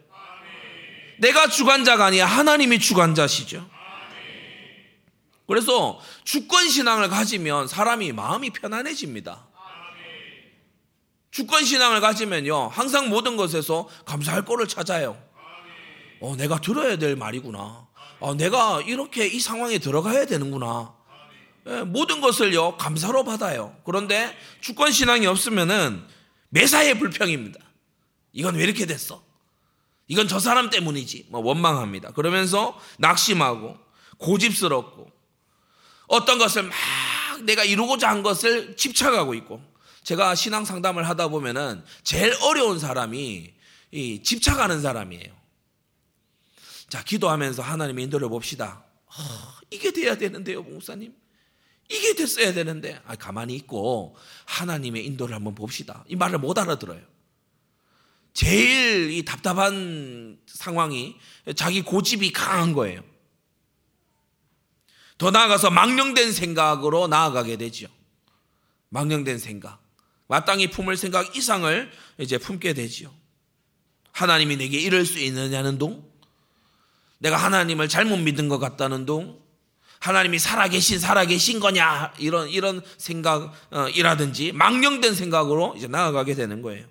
[1.18, 2.26] 내가 주관자가 아니야.
[2.26, 3.68] 하나님이 주관자시죠.
[5.46, 9.47] 그래서 주권신앙을 가지면 사람이 마음이 편안해집니다.
[11.30, 15.20] 주권 신앙을 가지면요, 항상 모든 것에서 감사할 거를 찾아요.
[16.20, 17.86] 어, 내가 들어야 될 말이구나.
[18.20, 20.94] 어, 내가 이렇게 이 상황에 들어가야 되는구나.
[21.68, 23.76] 예, 모든 것을요, 감사로 받아요.
[23.84, 26.04] 그런데 주권 신앙이 없으면은
[26.48, 27.60] 매사에 불평입니다.
[28.32, 29.22] 이건 왜 이렇게 됐어?
[30.06, 31.26] 이건 저 사람 때문이지.
[31.28, 32.12] 뭐 원망합니다.
[32.12, 33.76] 그러면서 낙심하고
[34.16, 35.10] 고집스럽고
[36.08, 36.74] 어떤 것을 막
[37.42, 39.62] 내가 이루고자 한 것을 집착하고 있고
[40.08, 43.52] 제가 신앙 상담을 하다 보면은 제일 어려운 사람이
[43.90, 45.36] 이 집착하는 사람이에요.
[46.88, 48.86] 자, 기도하면서 하나님의 인도를 봅시다.
[49.06, 51.14] 아, 이게 돼야 되는데요, 목사님.
[51.90, 54.16] 이게 됐어야 되는데, 아, 가만히 있고
[54.46, 56.02] 하나님의 인도를 한번 봅시다.
[56.08, 57.02] 이 말을 못 알아들어요.
[58.32, 61.16] 제일 이 답답한 상황이
[61.54, 63.02] 자기 고집이 강한 거예요.
[65.18, 67.88] 더 나아가서 망령된 생각으로 나아가게 되죠.
[68.88, 69.86] 망령된 생각.
[70.28, 73.10] 마땅히 품을 생각 이상을 이제 품게 되지요.
[74.12, 76.04] 하나님이 내게 이럴 수 있느냐는 동,
[77.18, 79.40] 내가 하나님을 잘못 믿은 것 같다는 동,
[80.00, 86.86] 하나님이 살아계신 살아계신 거냐 이런 이런 생각이라든지 망령된 생각으로 이제 나아가게 되는 거예요.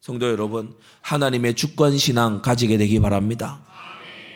[0.00, 3.64] 성도 여러분, 하나님의 주권 신앙 가지게 되기 바랍니다.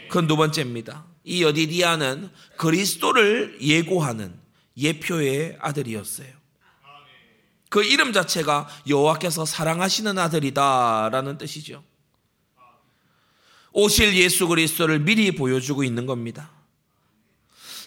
[0.09, 1.05] 그건 두 번째입니다.
[1.25, 4.35] 이 여디디아는 그리스도를 예고하는
[4.77, 6.38] 예표의 아들이었어요.
[7.69, 11.85] 그 이름 자체가 여호와께서 사랑하시는 아들이다라는 뜻이죠.
[13.73, 16.51] 오실 예수 그리스도를 미리 보여주고 있는 겁니다.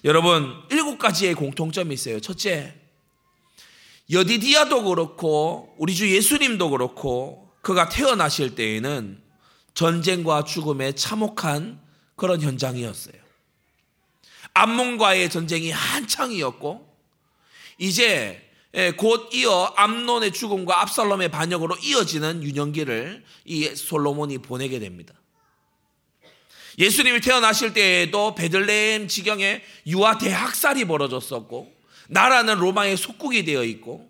[0.04, 2.20] 여러분, 일곱 가지의 공통점이 있어요.
[2.20, 2.76] 첫째,
[4.10, 9.22] 여디디아도 그렇고, 우리 주 예수님도 그렇고, 그가 태어나실 때에는
[9.74, 11.80] 전쟁과 죽음에 참혹한
[12.16, 13.16] 그런 현장이었어요.
[14.54, 16.88] 암몬과의 전쟁이 한창이었고,
[17.78, 18.51] 이제
[18.98, 25.14] 곧 이어 암론의 죽음과 압살롬의 반역으로 이어지는 유년기를 이 솔로몬이 보내게 됩니다.
[26.80, 31.72] 예수님이 태어나실 때에도 베들레헴 지경에 유아 대학살이 벌어졌었고
[32.08, 34.10] 나라는 로마의 속국이 되어 있고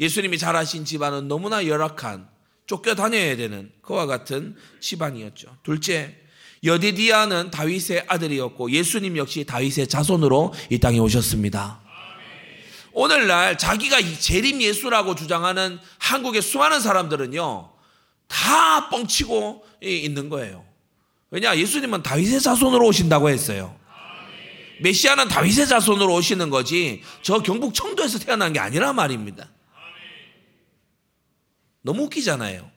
[0.00, 2.28] 예수님이 자라신 집안은 너무나 열악한
[2.66, 5.56] 쫓겨다녀야 되는 그와 같은 집안이었죠.
[5.62, 6.16] 둘째,
[6.64, 11.80] 여디디아는 다윗의 아들이었고 예수님 역시 다윗의 자손으로 이 땅에 오셨습니다.
[13.00, 17.72] 오늘날 자기가 재림 예수라고 주장하는 한국의 수많은 사람들은요,
[18.28, 20.66] 다 뻥치고 있는 거예요.
[21.30, 21.56] 왜냐?
[21.56, 23.74] 예수님은 다윗의 자손으로 오신다고 했어요.
[24.82, 29.48] 메시아는 다윗의 자손으로 오시는 거지 저 경북 청도에서 태어난 게 아니라 말입니다.
[31.80, 32.70] 너무 웃기잖아요.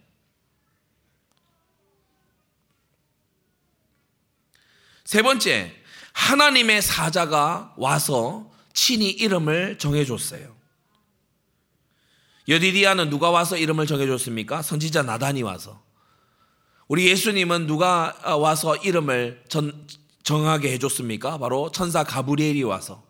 [5.03, 5.75] 세 번째,
[6.13, 10.55] 하나님의 사자가 와서 친히 이름을 정해줬어요.
[12.47, 14.61] 여디디아는 누가 와서 이름을 정해줬습니까?
[14.61, 15.81] 선지자 나단이 와서.
[16.87, 19.87] 우리 예수님은 누가 어, 와서 이름을 전,
[20.23, 21.37] 정하게 해줬습니까?
[21.37, 23.03] 바로 천사 가브리엘이 와서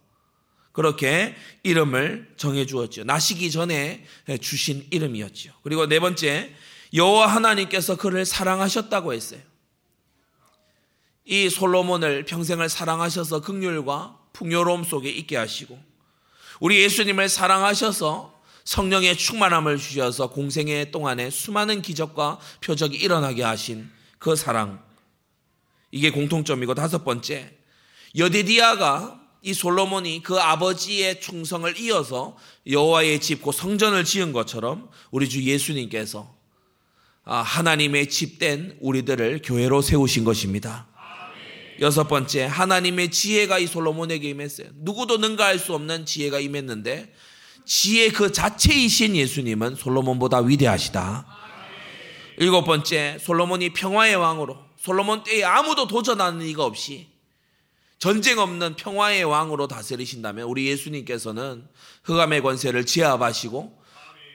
[0.72, 3.04] 그렇게 이름을 정해 주었죠.
[3.04, 4.06] 나시기 전에
[4.42, 5.54] 주신 이름이었죠.
[5.64, 6.54] 그리고 네 번째
[6.94, 9.40] 여호와 하나님께서 그를 사랑하셨다고 했어요.
[11.26, 15.80] 이 솔로몬을 평생을 사랑하셔서 극률과 풍요로움 속에 있게 하시고
[16.60, 18.34] 우리 예수님을 사랑하셔서
[18.66, 24.82] 성령의 충만함을 주셔서 공생애 동안에 수많은 기적과 표적이 일어나게 하신 그 사랑.
[25.92, 27.56] 이게 공통점이고 다섯 번째,
[28.18, 35.44] 여디디아가 이 솔로몬이 그 아버지의 충성을 이어서 여호와의 집, 그 성전을 지은 것처럼 우리 주
[35.44, 36.34] 예수님께서
[37.26, 40.88] 아, 하나님의 집된 우리들을 교회로 세우신 것입니다.
[41.84, 44.70] 여섯 번째, 하나님의 지혜가 이 솔로몬에게 임했어요.
[44.76, 47.14] 누구도 능가할 수 없는 지혜가 임했는데
[47.66, 51.28] 지혜 그 자체이신 예수님은 솔로몬보다 위대하시다.
[52.38, 57.08] 일곱 번째, 솔로몬이 평화의 왕으로 솔로몬 때에 아무도 도전하는 이가 없이
[58.00, 61.68] 전쟁 없는 평화의 왕으로 다스리신다면 우리 예수님께서는
[62.06, 63.82] 흑암의 권세를 제압하시고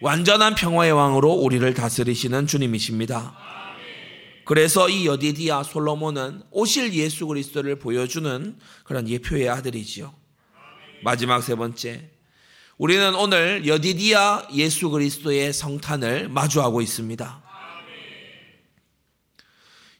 [0.03, 3.58] 완전한 평화의 왕으로 우리를 다스리시는 주님이십니다.
[4.49, 10.15] 그래서 이 여디디아 솔로몬은 오실 예수 그리스도를 보여주는 그런 예표의 아들이지요.
[11.03, 12.09] 마지막 세 번째,
[12.79, 17.43] 우리는 오늘 여디디아 예수 그리스도의 성탄을 마주하고 있습니다.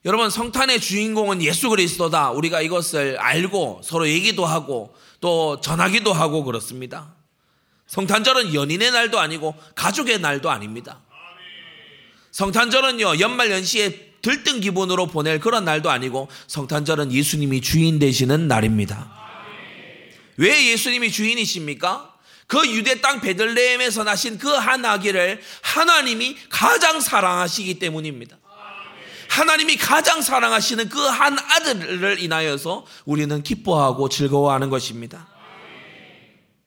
[0.07, 2.31] 여러분 성탄의 주인공은 예수 그리스도다.
[2.31, 7.15] 우리가 이것을 알고 서로 얘기도 하고 또 전하기도 하고 그렇습니다.
[7.87, 11.03] 성탄절은 연인의 날도 아니고 가족의 날도 아닙니다.
[12.31, 19.13] 성탄절은요 연말 연시에 들뜬 기분으로 보낼 그런 날도 아니고 성탄절은 예수님이 주인 되시는 날입니다.
[20.37, 22.15] 왜 예수님이 주인이십니까?
[22.47, 28.39] 그 유대 땅 베들레헴에서 나신 그 한 아기를 하나님이 가장 사랑하시기 때문입니다.
[29.29, 35.29] 하나님이 가장 사랑하시는 그 한 아들을 인하여서 우리는 기뻐하고 즐거워하는 것입니다.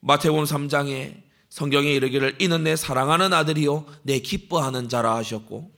[0.01, 1.15] 마태복음 3장에
[1.49, 5.71] 성경에 이르기를 이는 내 사랑하는 아들이요 내 기뻐하는 자라 하셨고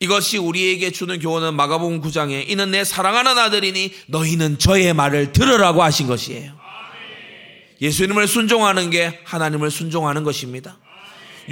[0.00, 6.06] 이것이 우리에게 주는 교훈은 마가복음 9장에 이는 내 사랑하는 아들이니 너희는 저의 말을 들으라고 하신
[6.06, 6.52] 것이에요.
[7.80, 10.78] 예수님을 순종하는 게 하나님을 순종하는 것입니다.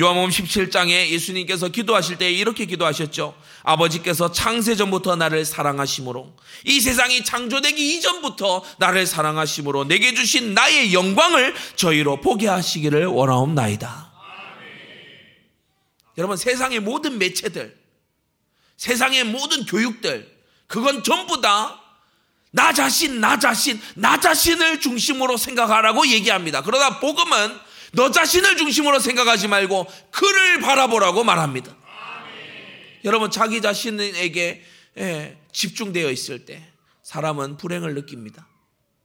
[0.00, 3.34] 요한복음 17장에 예수님께서 기도하실 때 이렇게 기도하셨죠.
[3.62, 11.54] 아버지께서 창세 전부터 나를 사랑하심으로 이 세상이 창조되기 이전부터 나를 사랑하심으로 내게 주신 나의 영광을
[11.76, 14.12] 저희로 보게 하시기를 원하옵나이다.
[16.18, 17.81] 여러분 세상의 모든 매체들
[18.76, 20.30] 세상의 모든 교육들
[20.66, 21.82] 그건 전부 다
[22.52, 26.62] 나 자신, 나 자신, 나 자신을 중심으로 생각하라고 얘기합니다.
[26.62, 27.58] 그러나 복음은
[27.92, 31.74] 너 자신을 중심으로 생각하지 말고 그를 바라보라고 말합니다.
[33.04, 34.62] 여러분 자기 자신에게
[34.98, 36.70] 예, 집중되어 있을 때
[37.02, 38.46] 사람은 불행을 느낍니다.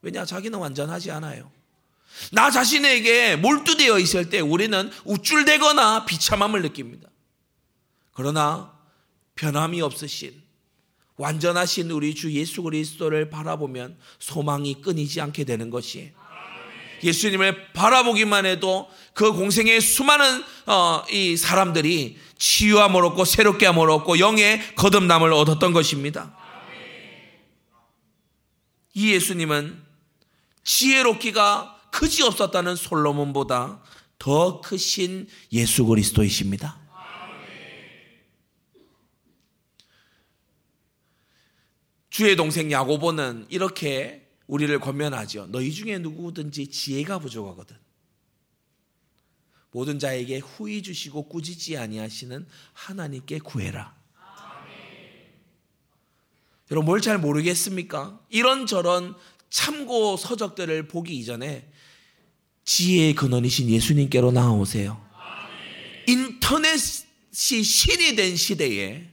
[0.02, 1.50] 왜냐 자기는 완전하지 않아요.
[2.32, 7.08] 나 자신에게 몰두되어 있을 때 우리는 우쭐대거나 비참함을 느낍니다.
[8.14, 8.77] 그러나
[9.38, 10.34] 변함이 없으신
[11.16, 16.12] 완전하신 우리 주 예수 그리스도를 바라보면 소망이 끊이지 않게 되는 것이
[17.04, 24.76] 예수님을 바라보기만 해도 그 공생의 수많은 어, 이 사람들이 치유함을 얻고 새롭게 함을 얻고 영의
[24.76, 26.36] 거듭남을 얻었던 것입니다.
[28.94, 29.80] 이 예수님은
[30.64, 33.82] 지혜롭기가 크지 없었다는 솔로몬보다
[34.20, 36.87] 더 크신 예수 그리스도이십니다.
[42.18, 45.50] 주의 동생 야고보는 이렇게 우리를 권면하죠.
[45.52, 47.78] 너희 중에 누구든지 지혜가 부족하거든.
[49.70, 53.96] 모든 자에게 후히 주시고 꾸짖지 아니하시는 하나님께 구해라.
[56.72, 58.20] 여러분 뭘 잘 모르겠습니까?
[58.30, 59.14] 이런저런
[59.52, 61.70] 참고 서적들을 보기 이전에
[62.66, 65.00] 지혜의 근원이신 예수님께로 나오세요.
[66.08, 69.08] 인터넷이 신이 된 시대에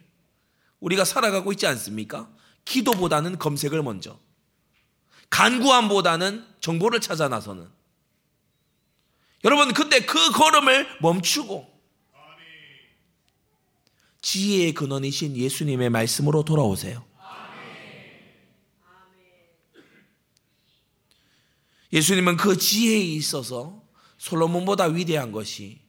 [0.80, 2.33] 우리가 살아가고 있지 않습니까?
[2.64, 4.18] 기도보다는 검색을 먼저.
[5.30, 7.68] 간구함보다는 정보를 찾아 나서는.
[9.44, 11.74] 여러분, 그때 그 걸음을 멈추고
[14.22, 17.04] 지혜의 근원이신 예수님의 말씀으로 돌아오세요.
[21.92, 23.84] 예수님은 그 지혜에 있어서
[24.18, 25.80] 솔로몬보다 위대한 것이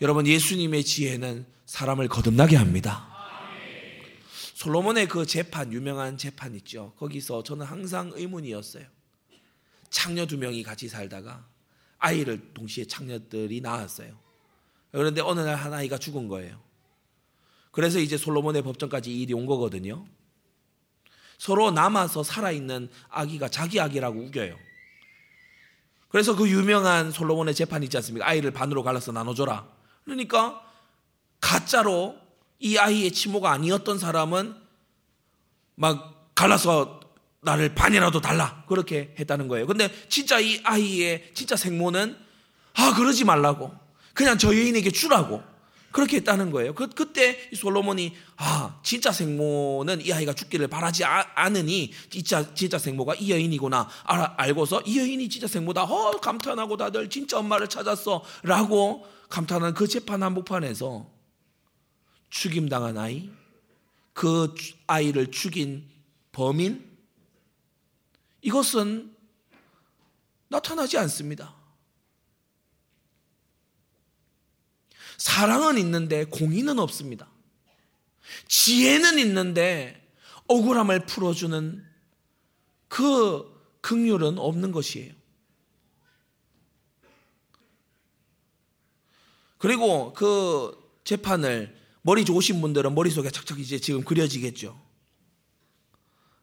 [0.00, 3.13] 여러분 예수님의 지혜는 사람을 거듭나게 합니다.
[4.64, 6.94] 솔로몬의 그 재판 유명한 재판 있죠.
[6.96, 8.86] 거기서 저는 항상 의문이었어요.
[9.90, 11.46] 창녀 두 명이 같이 살다가
[11.98, 14.18] 아이를 동시에 창녀들이 낳았어요.
[14.90, 16.58] 그런데 어느 날 한 아이가 죽은 거예요.
[17.72, 20.06] 그래서 이제 솔로몬의 법정까지 일이 온 거거든요.
[21.36, 24.56] 서로 남아서 살아있는 아기가 자기 아기라고 우겨요.
[26.08, 28.26] 그래서 그 유명한 솔로몬의 재판 있지 않습니까?
[28.26, 29.68] 아이를 반으로 갈라서 나눠줘라.
[30.04, 30.62] 그러니까
[31.38, 32.23] 가짜로
[32.58, 34.54] 이 아이의 치모가 아니었던 사람은
[35.74, 37.00] 막 갈라서
[37.40, 38.64] 나를 반이라도 달라.
[38.68, 39.66] 그렇게 했다는 거예요.
[39.66, 42.16] 근데 진짜 이 아이의 진짜 생모는
[42.74, 43.72] 아, 그러지 말라고.
[44.14, 45.42] 그냥 저 여인에게 주라고.
[45.94, 46.74] 그렇게 했다는 거예요.
[46.74, 53.14] 그, 그때 솔로몬이 아 진짜 생모는 이 아이가 죽기를 바라지 아, 않으니 진짜 진짜 생모가
[53.14, 55.84] 이 여인이구나 알, 알고서 이 여인이 진짜 생모다.
[55.84, 61.13] 어 감탄하고 다들 진짜 엄마를 찾았어라고 감탄한 그 재판 한복판에서
[62.34, 63.30] 죽임당한 아이,
[64.12, 64.52] 그
[64.88, 65.88] 아이를 죽인
[66.32, 66.92] 범인
[68.42, 69.16] 이것은
[70.48, 71.54] 나타나지 않습니다.
[75.16, 77.30] 사랑은 있는데 공의는 없습니다.
[78.48, 80.12] 지혜는 있는데
[80.48, 81.86] 억울함을 풀어주는
[82.88, 85.14] 그 극률은 없는 것이에요.
[89.56, 94.78] 그리고 그 재판을 머리 좋으신 분들은 머릿속에 착착 이제 지금 그려지겠죠.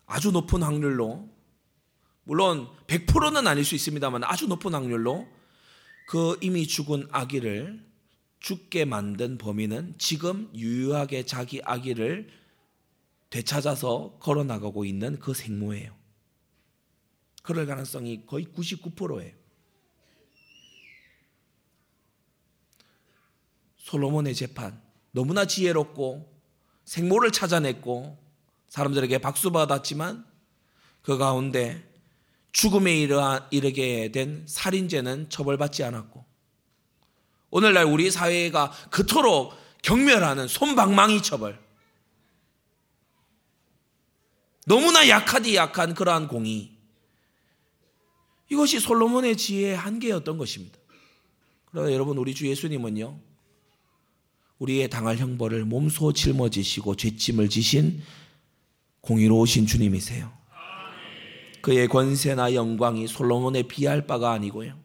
[0.08, 1.30] 아주 높은 확률로
[2.24, 5.28] 물론 100%는 아닐 수 있습니다만 아주 높은 확률로
[6.08, 7.86] 그 이미 죽은 아기를
[8.39, 12.28] 죽게 만든 범인은 지금 유유하게 자기 아기를
[13.30, 15.95] 되찾아서 걸어 나가고 있는 그 생모예요.
[17.43, 19.32] 그럴 가능성이 거의 99%예요.
[23.78, 26.30] 솔로몬의 재판 너무나 지혜롭고
[26.86, 28.17] 생모를 찾아냈고
[28.69, 30.26] 사람들에게 박수 받았지만
[31.02, 31.88] 그 가운데
[32.52, 32.93] 죽음에
[33.52, 36.26] 이르게 된 살인죄는 처벌받지 않았고
[37.52, 41.60] 오늘날 우리 사회가 그토록 경멸하는 손방망이 처벌.
[44.65, 46.71] 너무나 약하디 약한 그러한 공의.
[48.50, 50.77] 이것이 솔로몬의 지혜의 한계였던 것입니다.
[51.71, 53.19] 그러나 여러분, 우리 주 예수님은요,
[54.62, 58.04] 우리의 당할 형벌을 몸소 짊어지시고 죄짐을 지신
[59.02, 60.32] 공의로우신 주님이세요.
[61.62, 64.78] 그의 권세나 영광이 솔로몬에 비할 바가 아니고요.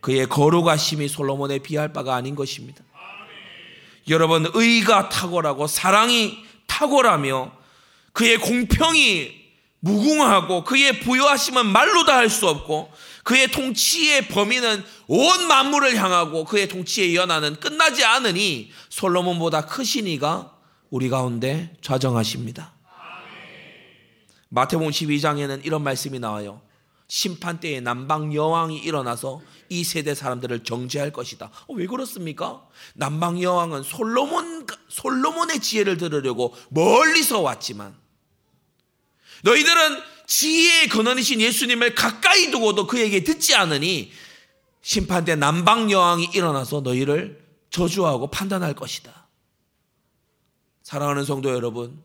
[0.00, 2.82] 그의 거룩하심이 솔로몬에 비할 바가 아닌 것입니다.
[4.08, 7.52] 여러분 의가 탁월하고 사랑이 탁월하며
[8.14, 9.39] 그의 공평이
[9.80, 12.90] 무궁하고 그의 부여하심은 말로 다 할 수 없고
[13.24, 20.54] 그의 통치의 범위는 온 만물을 향하고 그의 통치의 연하는 끝나지 않으니 솔로몬보다 크신 이가
[20.90, 22.74] 우리 가운데 좌정하십니다.
[24.48, 26.60] 마태복음 12장에는 이런 말씀이 나와요.
[27.06, 31.50] 심판 때에 남방 여왕이 일어나서 이 세대 사람들을 정죄할 것이다.
[31.68, 32.62] 어, 왜 그렇습니까?
[32.94, 37.94] 남방 여왕은 솔로몬 솔로몬의 지혜를 들으려고 멀리서 왔지만
[39.42, 44.12] 너희들은 지혜의 근원이신 예수님을 가까이 두고도 그에게 듣지 않으니
[44.82, 49.28] 심판 때 남방 여왕이 일어나서 너희를 저주하고 판단할 것이다.
[50.82, 52.02] 사랑하는 성도 여러분,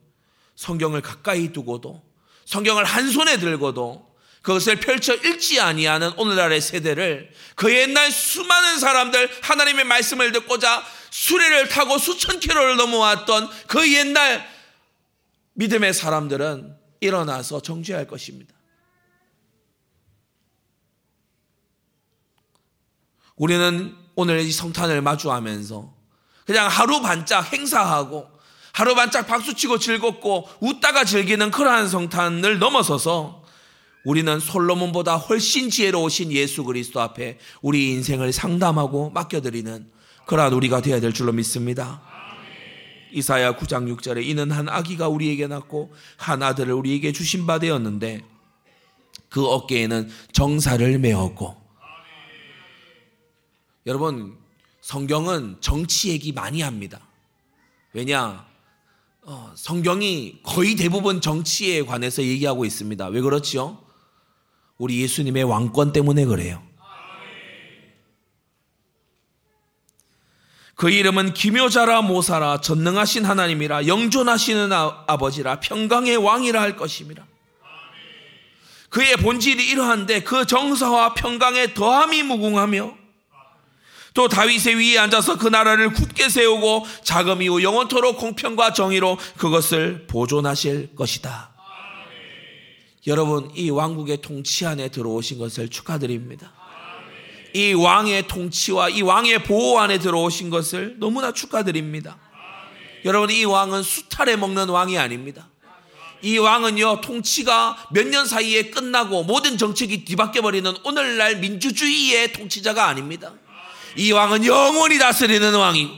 [0.55, 2.03] 성경을 가까이 두고도
[2.45, 9.85] 성경을 한 손에 들고도 그것을 펼쳐 읽지 아니하는 오늘날의 세대를 그 옛날 수많은 사람들 하나님의
[9.85, 14.47] 말씀을 듣고자 수레를 타고 수천 킬로를 넘어왔던 그 옛날
[15.53, 16.75] 믿음의 사람들은
[17.05, 18.53] 일어나서 정죄할 것입니다.
[23.35, 25.93] 우리는 오늘 이 성탄을 마주하면서
[26.45, 28.27] 그냥 하루 반짝 행사하고
[28.71, 33.43] 하루 반짝 박수치고 즐겁고 웃다가 즐기는 그러한 성탄을 넘어서서
[34.03, 39.91] 우리는 솔로몬보다 훨씬 지혜로우신 예수 그리스도 앞에 우리 인생을 상담하고 맡겨드리는
[40.27, 42.14] 그러한 우리가 되어야 될 줄로 믿습니다.
[43.15, 48.25] 이사야 9장 6절에 이는 한 아기가 우리에게 낳고 한 아들을 우리에게 주신 바 되었는데
[49.29, 51.55] 그 어깨에는 정사를 메었고
[53.85, 54.35] 여러분
[54.81, 56.99] 성경은 정치 얘기 많이 합니다.
[57.93, 58.45] 왜냐?
[59.21, 63.07] 어, 성경이 거의 대부분 정치에 관해서 얘기하고 있습니다.
[63.07, 63.79] 왜 그렇지요?
[64.77, 66.61] 우리 예수님의 왕권 때문에 그래요.
[70.75, 77.25] 그 이름은 기묘자라 모사라 전능하신 하나님이라 영존하시는 아, 버지라 평강의 왕이라 할 것입니다.
[78.89, 83.05] 그의 본질이 이러한데 그 정사와 평강의 더함이 무궁하며
[84.13, 90.95] 또 다윗의 위에 앉아서 그 나라를 굳게 세우고 자금 이후 영원토록 공평과 정의로 그것을 보존하실
[90.95, 91.53] 것이다.
[93.07, 96.54] 여러분 이 왕국의 통치 안에 들어오신 것을 축하드립니다.
[97.55, 102.17] 이 왕의 통치와 이 왕의 보호 안에 들어오신 것을 너무나 축하드립니다.
[103.05, 105.47] 여러분 이 왕은 수탈에 먹는 왕이 아닙니다.
[106.21, 113.31] 이 왕은요 통치가 몇 년 사이에 끝나고 모든 정책이 뒤바뀌어 버리는 오늘날 민주주의의 통치자가 아닙니다.
[113.95, 115.93] 이 왕은 영원히 다스리는 왕이고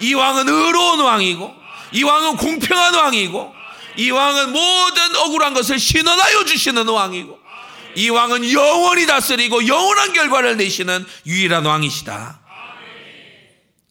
[0.00, 1.54] 이 왕은 의로운 왕이고
[1.92, 3.54] 이 왕은 공평한 왕이고
[3.98, 7.35] 이 왕은 모든 억울한 것을 신원하여 주시는 왕이고
[7.96, 12.40] 이 왕은 영원히 다스리고 영원한 결과를 내시는 유일한 왕이시다.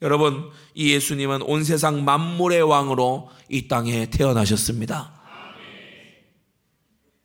[0.01, 5.13] 여러분, 이 예수님은 온 세상 만물의 왕으로 이 땅에 태어나셨습니다.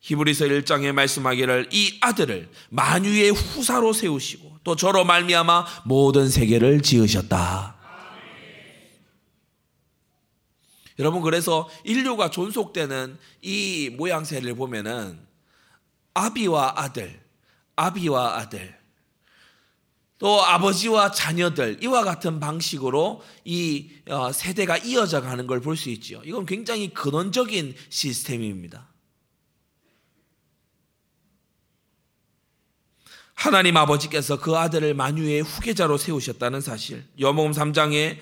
[0.01, 7.77] 히브리서 1장에 말씀하기를 이 아들을 만유의 후사로 세우시고 또 저로 말미암아 모든 세계를 지으셨다.
[10.99, 15.30] 여러분 그래서 인류가 존속되는 이 모양새를 보면은
[16.15, 17.21] 아비와 아들,
[17.77, 18.79] 아비와 아들,
[20.19, 26.21] 또 아버지와 자녀들 이와 같은 방식으로 이 어, 세대가 이어져 가는 걸 볼 수 있죠.
[26.27, 28.87] 이건 굉장히 근원적인 시스템입니다.
[33.33, 37.03] 하나님 아버지께서 그 아들을 만유의 후계자로 세우셨다는 사실.
[37.19, 38.19] 여복음 3장에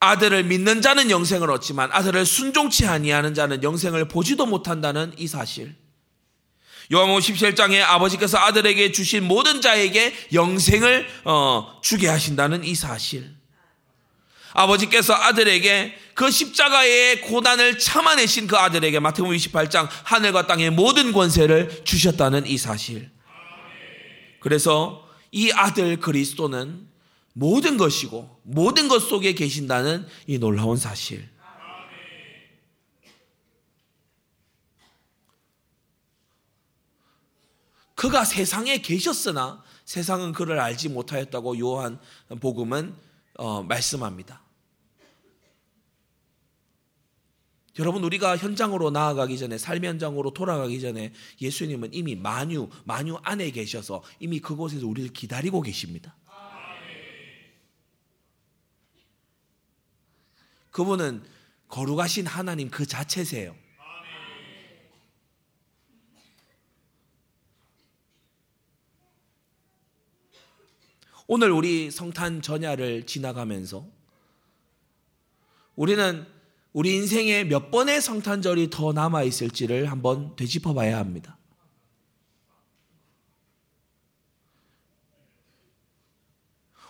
[0.00, 5.76] 아들을 믿는 자는 영생을 얻지만 아들을 순종치 아니하는 자는 영생을 보지도 못한다는 이 사실.
[6.92, 13.34] 요한복음 17장에 아버지께서 아들에게 주신 모든 자에게 영생을 어, 주게 하신다는 이 사실.
[14.52, 22.46] 아버지께서 아들에게 그 십자가의 고난을 참아내신 그 아들에게 마태복음 28장 하늘과 땅의 모든 권세를 주셨다는
[22.46, 23.10] 이 사실.
[24.40, 26.86] 그래서 이 아들 그리스도는
[27.34, 31.28] 모든 것이고 모든 것 속에 계신다는 이 놀라운 사실.
[38.06, 41.98] 그가 세상에 계셨으나 세상은 그를 알지 못하였다고 요한
[42.40, 42.94] 복음은
[43.34, 44.42] 어, 말씀합니다.
[47.80, 54.04] 여러분 우리가 현장으로 나아가기 전에 삶의 현장으로 돌아가기 전에 예수님은 이미 만유 만유 안에 계셔서
[54.20, 56.14] 이미 그곳에서 우리를 기다리고 계십니다.
[60.70, 61.24] 그분은
[61.66, 63.56] 거룩하신 하나님 그 자체세요.
[71.28, 73.86] 오늘 우리 성탄 전야를 지나가면서
[75.74, 76.26] 우리는
[76.72, 81.38] 우리 인생에 몇 번의 성탄절이 더 남아 있을지를 한번 되짚어 봐야 합니다.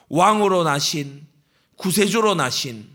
[0.08, 1.26] 왕으로 나신
[1.76, 2.88] 구세주로 나신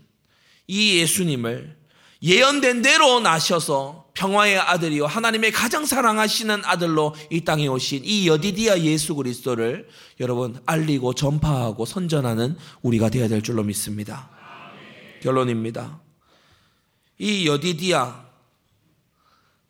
[0.66, 1.81] 이 예수님을
[2.22, 9.14] 예언된 대로 나셔서 평화의 아들이요 하나님의 가장 사랑하시는 아들로 이 땅에 오신 이 여디디아 예수
[9.14, 9.88] 그리스도를
[10.20, 14.30] 여러분 알리고 전파하고 선전하는 우리가 되어야 될 줄로 믿습니다.
[15.22, 16.00] 결론입니다.
[17.18, 18.22] 이 여디디아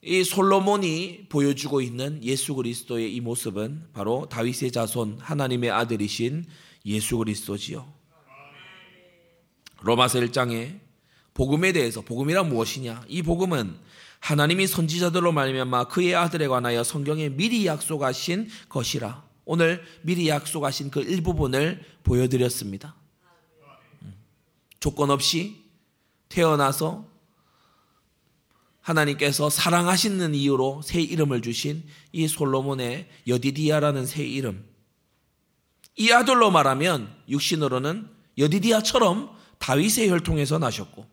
[0.05, 6.45] 이 솔로몬이 보여주고 있는 예수 그리스도의 이 모습은 바로 다윗의 자손 하나님의 아들이신
[6.87, 7.87] 예수 그리스도지요.
[9.83, 10.81] 로마서 1장에
[11.35, 13.05] 복음에 대해서 복음이란 무엇이냐?
[13.09, 13.77] 이 복음은
[14.21, 19.25] 하나님이 선지자들로 말미암아 그의 아들에 관하여 성경에 미리 약속하신 것이라.
[19.45, 22.95] 오늘 미리 약속하신 그 일부분을 보여드렸습니다.
[24.03, 24.15] 음.
[24.79, 25.63] 조건 없이
[26.29, 27.11] 태어나서
[28.81, 34.65] 하나님께서 사랑하시는 이유로 새 이름을 주신 이 솔로몬의 여디디아라는 새 이름.
[35.97, 38.09] 이 아들로 말하면 육신으로는
[38.39, 41.07] 여디디아처럼 다윗의 혈통에서 나셨고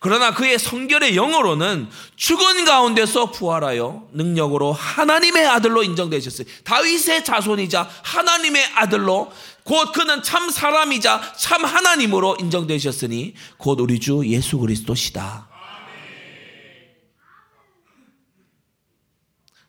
[0.00, 6.46] 그러나 그의 성결의 영어로는 죽은 가운데서 부활하여 능력으로 하나님의 아들로 인정되셨어요.
[6.64, 9.32] 다윗의 자손이자 하나님의 아들로
[9.62, 15.48] 곧 그는 참 사람이자 참 하나님으로 인정되셨으니 곧 우리 주 예수 그리스도시다.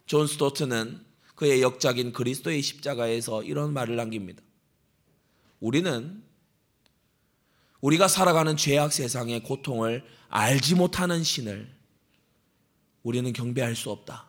[0.05, 1.03] 존 스토트는
[1.36, 4.41] 그의 역작인 그리스도의 십자가에서 이런 말을 남깁니다.
[5.59, 6.24] 우리는
[7.86, 11.71] 우리가 살아가는 죄악 세상의 고통을 알지 못하는 신을
[13.03, 14.25] 우리는 경배할 수 없다.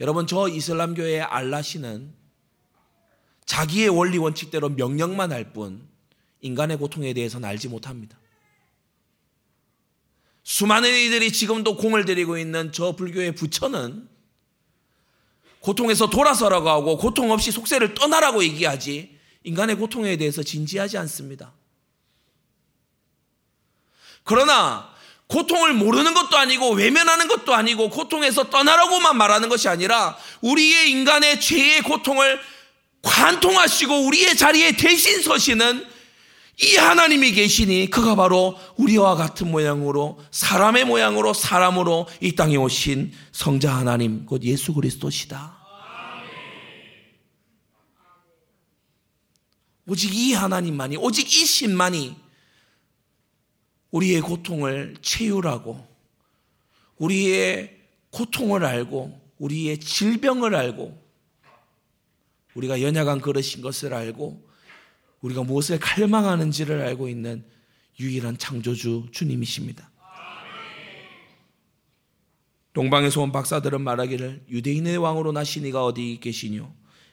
[0.00, 2.12] 여러분, 저 이슬람교의 알라 신은
[3.46, 5.86] 자기의 원리 원칙대로 명령만 할 뿐
[6.40, 8.18] 인간의 고통에 대해서는 알지 못합니다.
[10.42, 14.08] 수많은 이들이 지금도 공을 들이고 있는 저 불교의 부처는
[15.60, 21.54] 고통에서 돌아서라고 하고 고통 없이 속세를 떠나라고 얘기하지 인간의 고통에 대해서 진지하지 않습니다.
[24.24, 24.90] 그러나
[25.26, 31.82] 고통을 모르는 것도 아니고 외면하는 것도 아니고 고통에서 떠나라고만 말하는 것이 아니라 우리의 인간의 죄의
[31.82, 32.40] 고통을
[33.02, 35.86] 관통하시고 우리의 자리에 대신 서시는
[36.62, 43.74] 이 하나님이 계시니 그가 바로 우리와 같은 모양으로 사람의 모양으로 사람으로 이 땅에 오신 성자
[43.74, 45.64] 하나님 곧 예수 그리스도시다.
[49.86, 52.23] 오직 이 하나님만이 오직 이 신만이
[53.94, 55.86] 우리의 고통을 채우라고
[56.96, 57.78] 우리의
[58.10, 61.00] 고통을 알고 우리의 질병을 알고
[62.54, 64.48] 우리가 연약한 그릇인 것을 알고
[65.20, 67.44] 우리가 무엇을 갈망하는지를 알고 있는
[68.00, 69.88] 유일한 창조주 주님이십니다.
[72.72, 76.72] 동방의 소원 박사들은 말하기를 유대인의 왕으로 나신 이가 어디 계시뇨?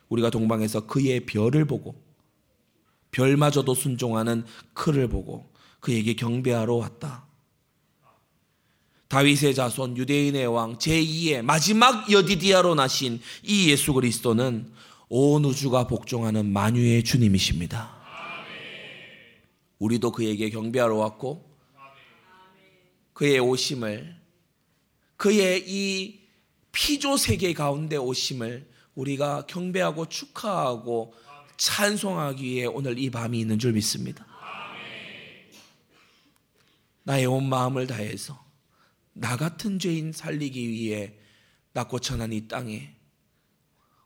[0.09, 2.03] 우리가 동방에서 그의 별을 보고
[3.11, 5.50] 별마저도 순종하는 그를 보고
[5.81, 7.25] 그에게 경배하러 왔다.
[9.09, 14.71] 다윗의 자손 유대인의 왕 제2의 마지막 여디디아로 나신 이 예수 그리스도는
[15.09, 17.99] 온 우주가 복종하는 만유의 주님이십니다.
[19.79, 21.43] 우리도 그에게 경배하러 왔고
[23.11, 24.15] 그의 오심을
[25.17, 26.21] 그의 이
[26.71, 28.65] 피조 세계 가운데 오심을
[28.95, 31.13] 우리가 경배하고 축하하고
[31.57, 34.25] 찬송하기 위해 오늘 이 밤이 있는 줄 믿습니다.
[37.03, 38.43] 나의 온 마음을 다해서
[39.13, 41.13] 나 같은 죄인 살리기 위해
[41.73, 42.93] 낮고 천한 이 땅에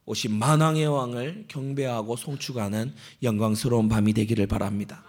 [0.06, 2.94] 오신 만왕의 왕을 경배하고 송축하는
[3.24, 5.04] 영광스러운 밤이 되기를 바랍니다.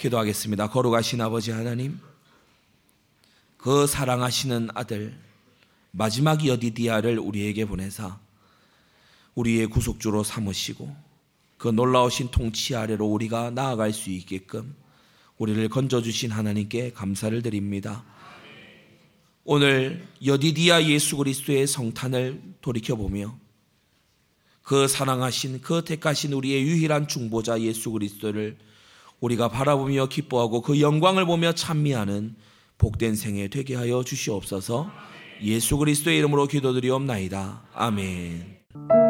[0.00, 0.70] 기도하겠습니다.
[0.70, 1.98] 거룩하신 아버지 하나님,
[3.58, 5.18] 그 사랑하시는 아들
[5.90, 8.18] 마지막 여디디아를 우리에게 보내사
[9.34, 10.94] 우리의 구속주로 삼으시고
[11.58, 14.74] 그 놀라우신 통치 아래로 우리가 나아갈 수 있게끔
[15.38, 18.04] 우리를 건져주신 하나님께 감사를 드립니다.
[19.44, 23.38] 오늘 여디디아 예수 그리스도의 성탄을 돌이켜보며
[24.62, 28.58] 그 사랑하신 그 택하신 우리의 유일한 중보자 예수 그리스도를
[29.20, 32.36] 우리가 바라보며 기뻐하고 그 영광을 보며 찬미하는
[32.76, 34.90] 복된 생애 되게 하여 주시옵소서
[35.42, 37.62] 예수 그리스도의 이름으로 기도드리옵나이다.
[37.72, 39.07] 아멘.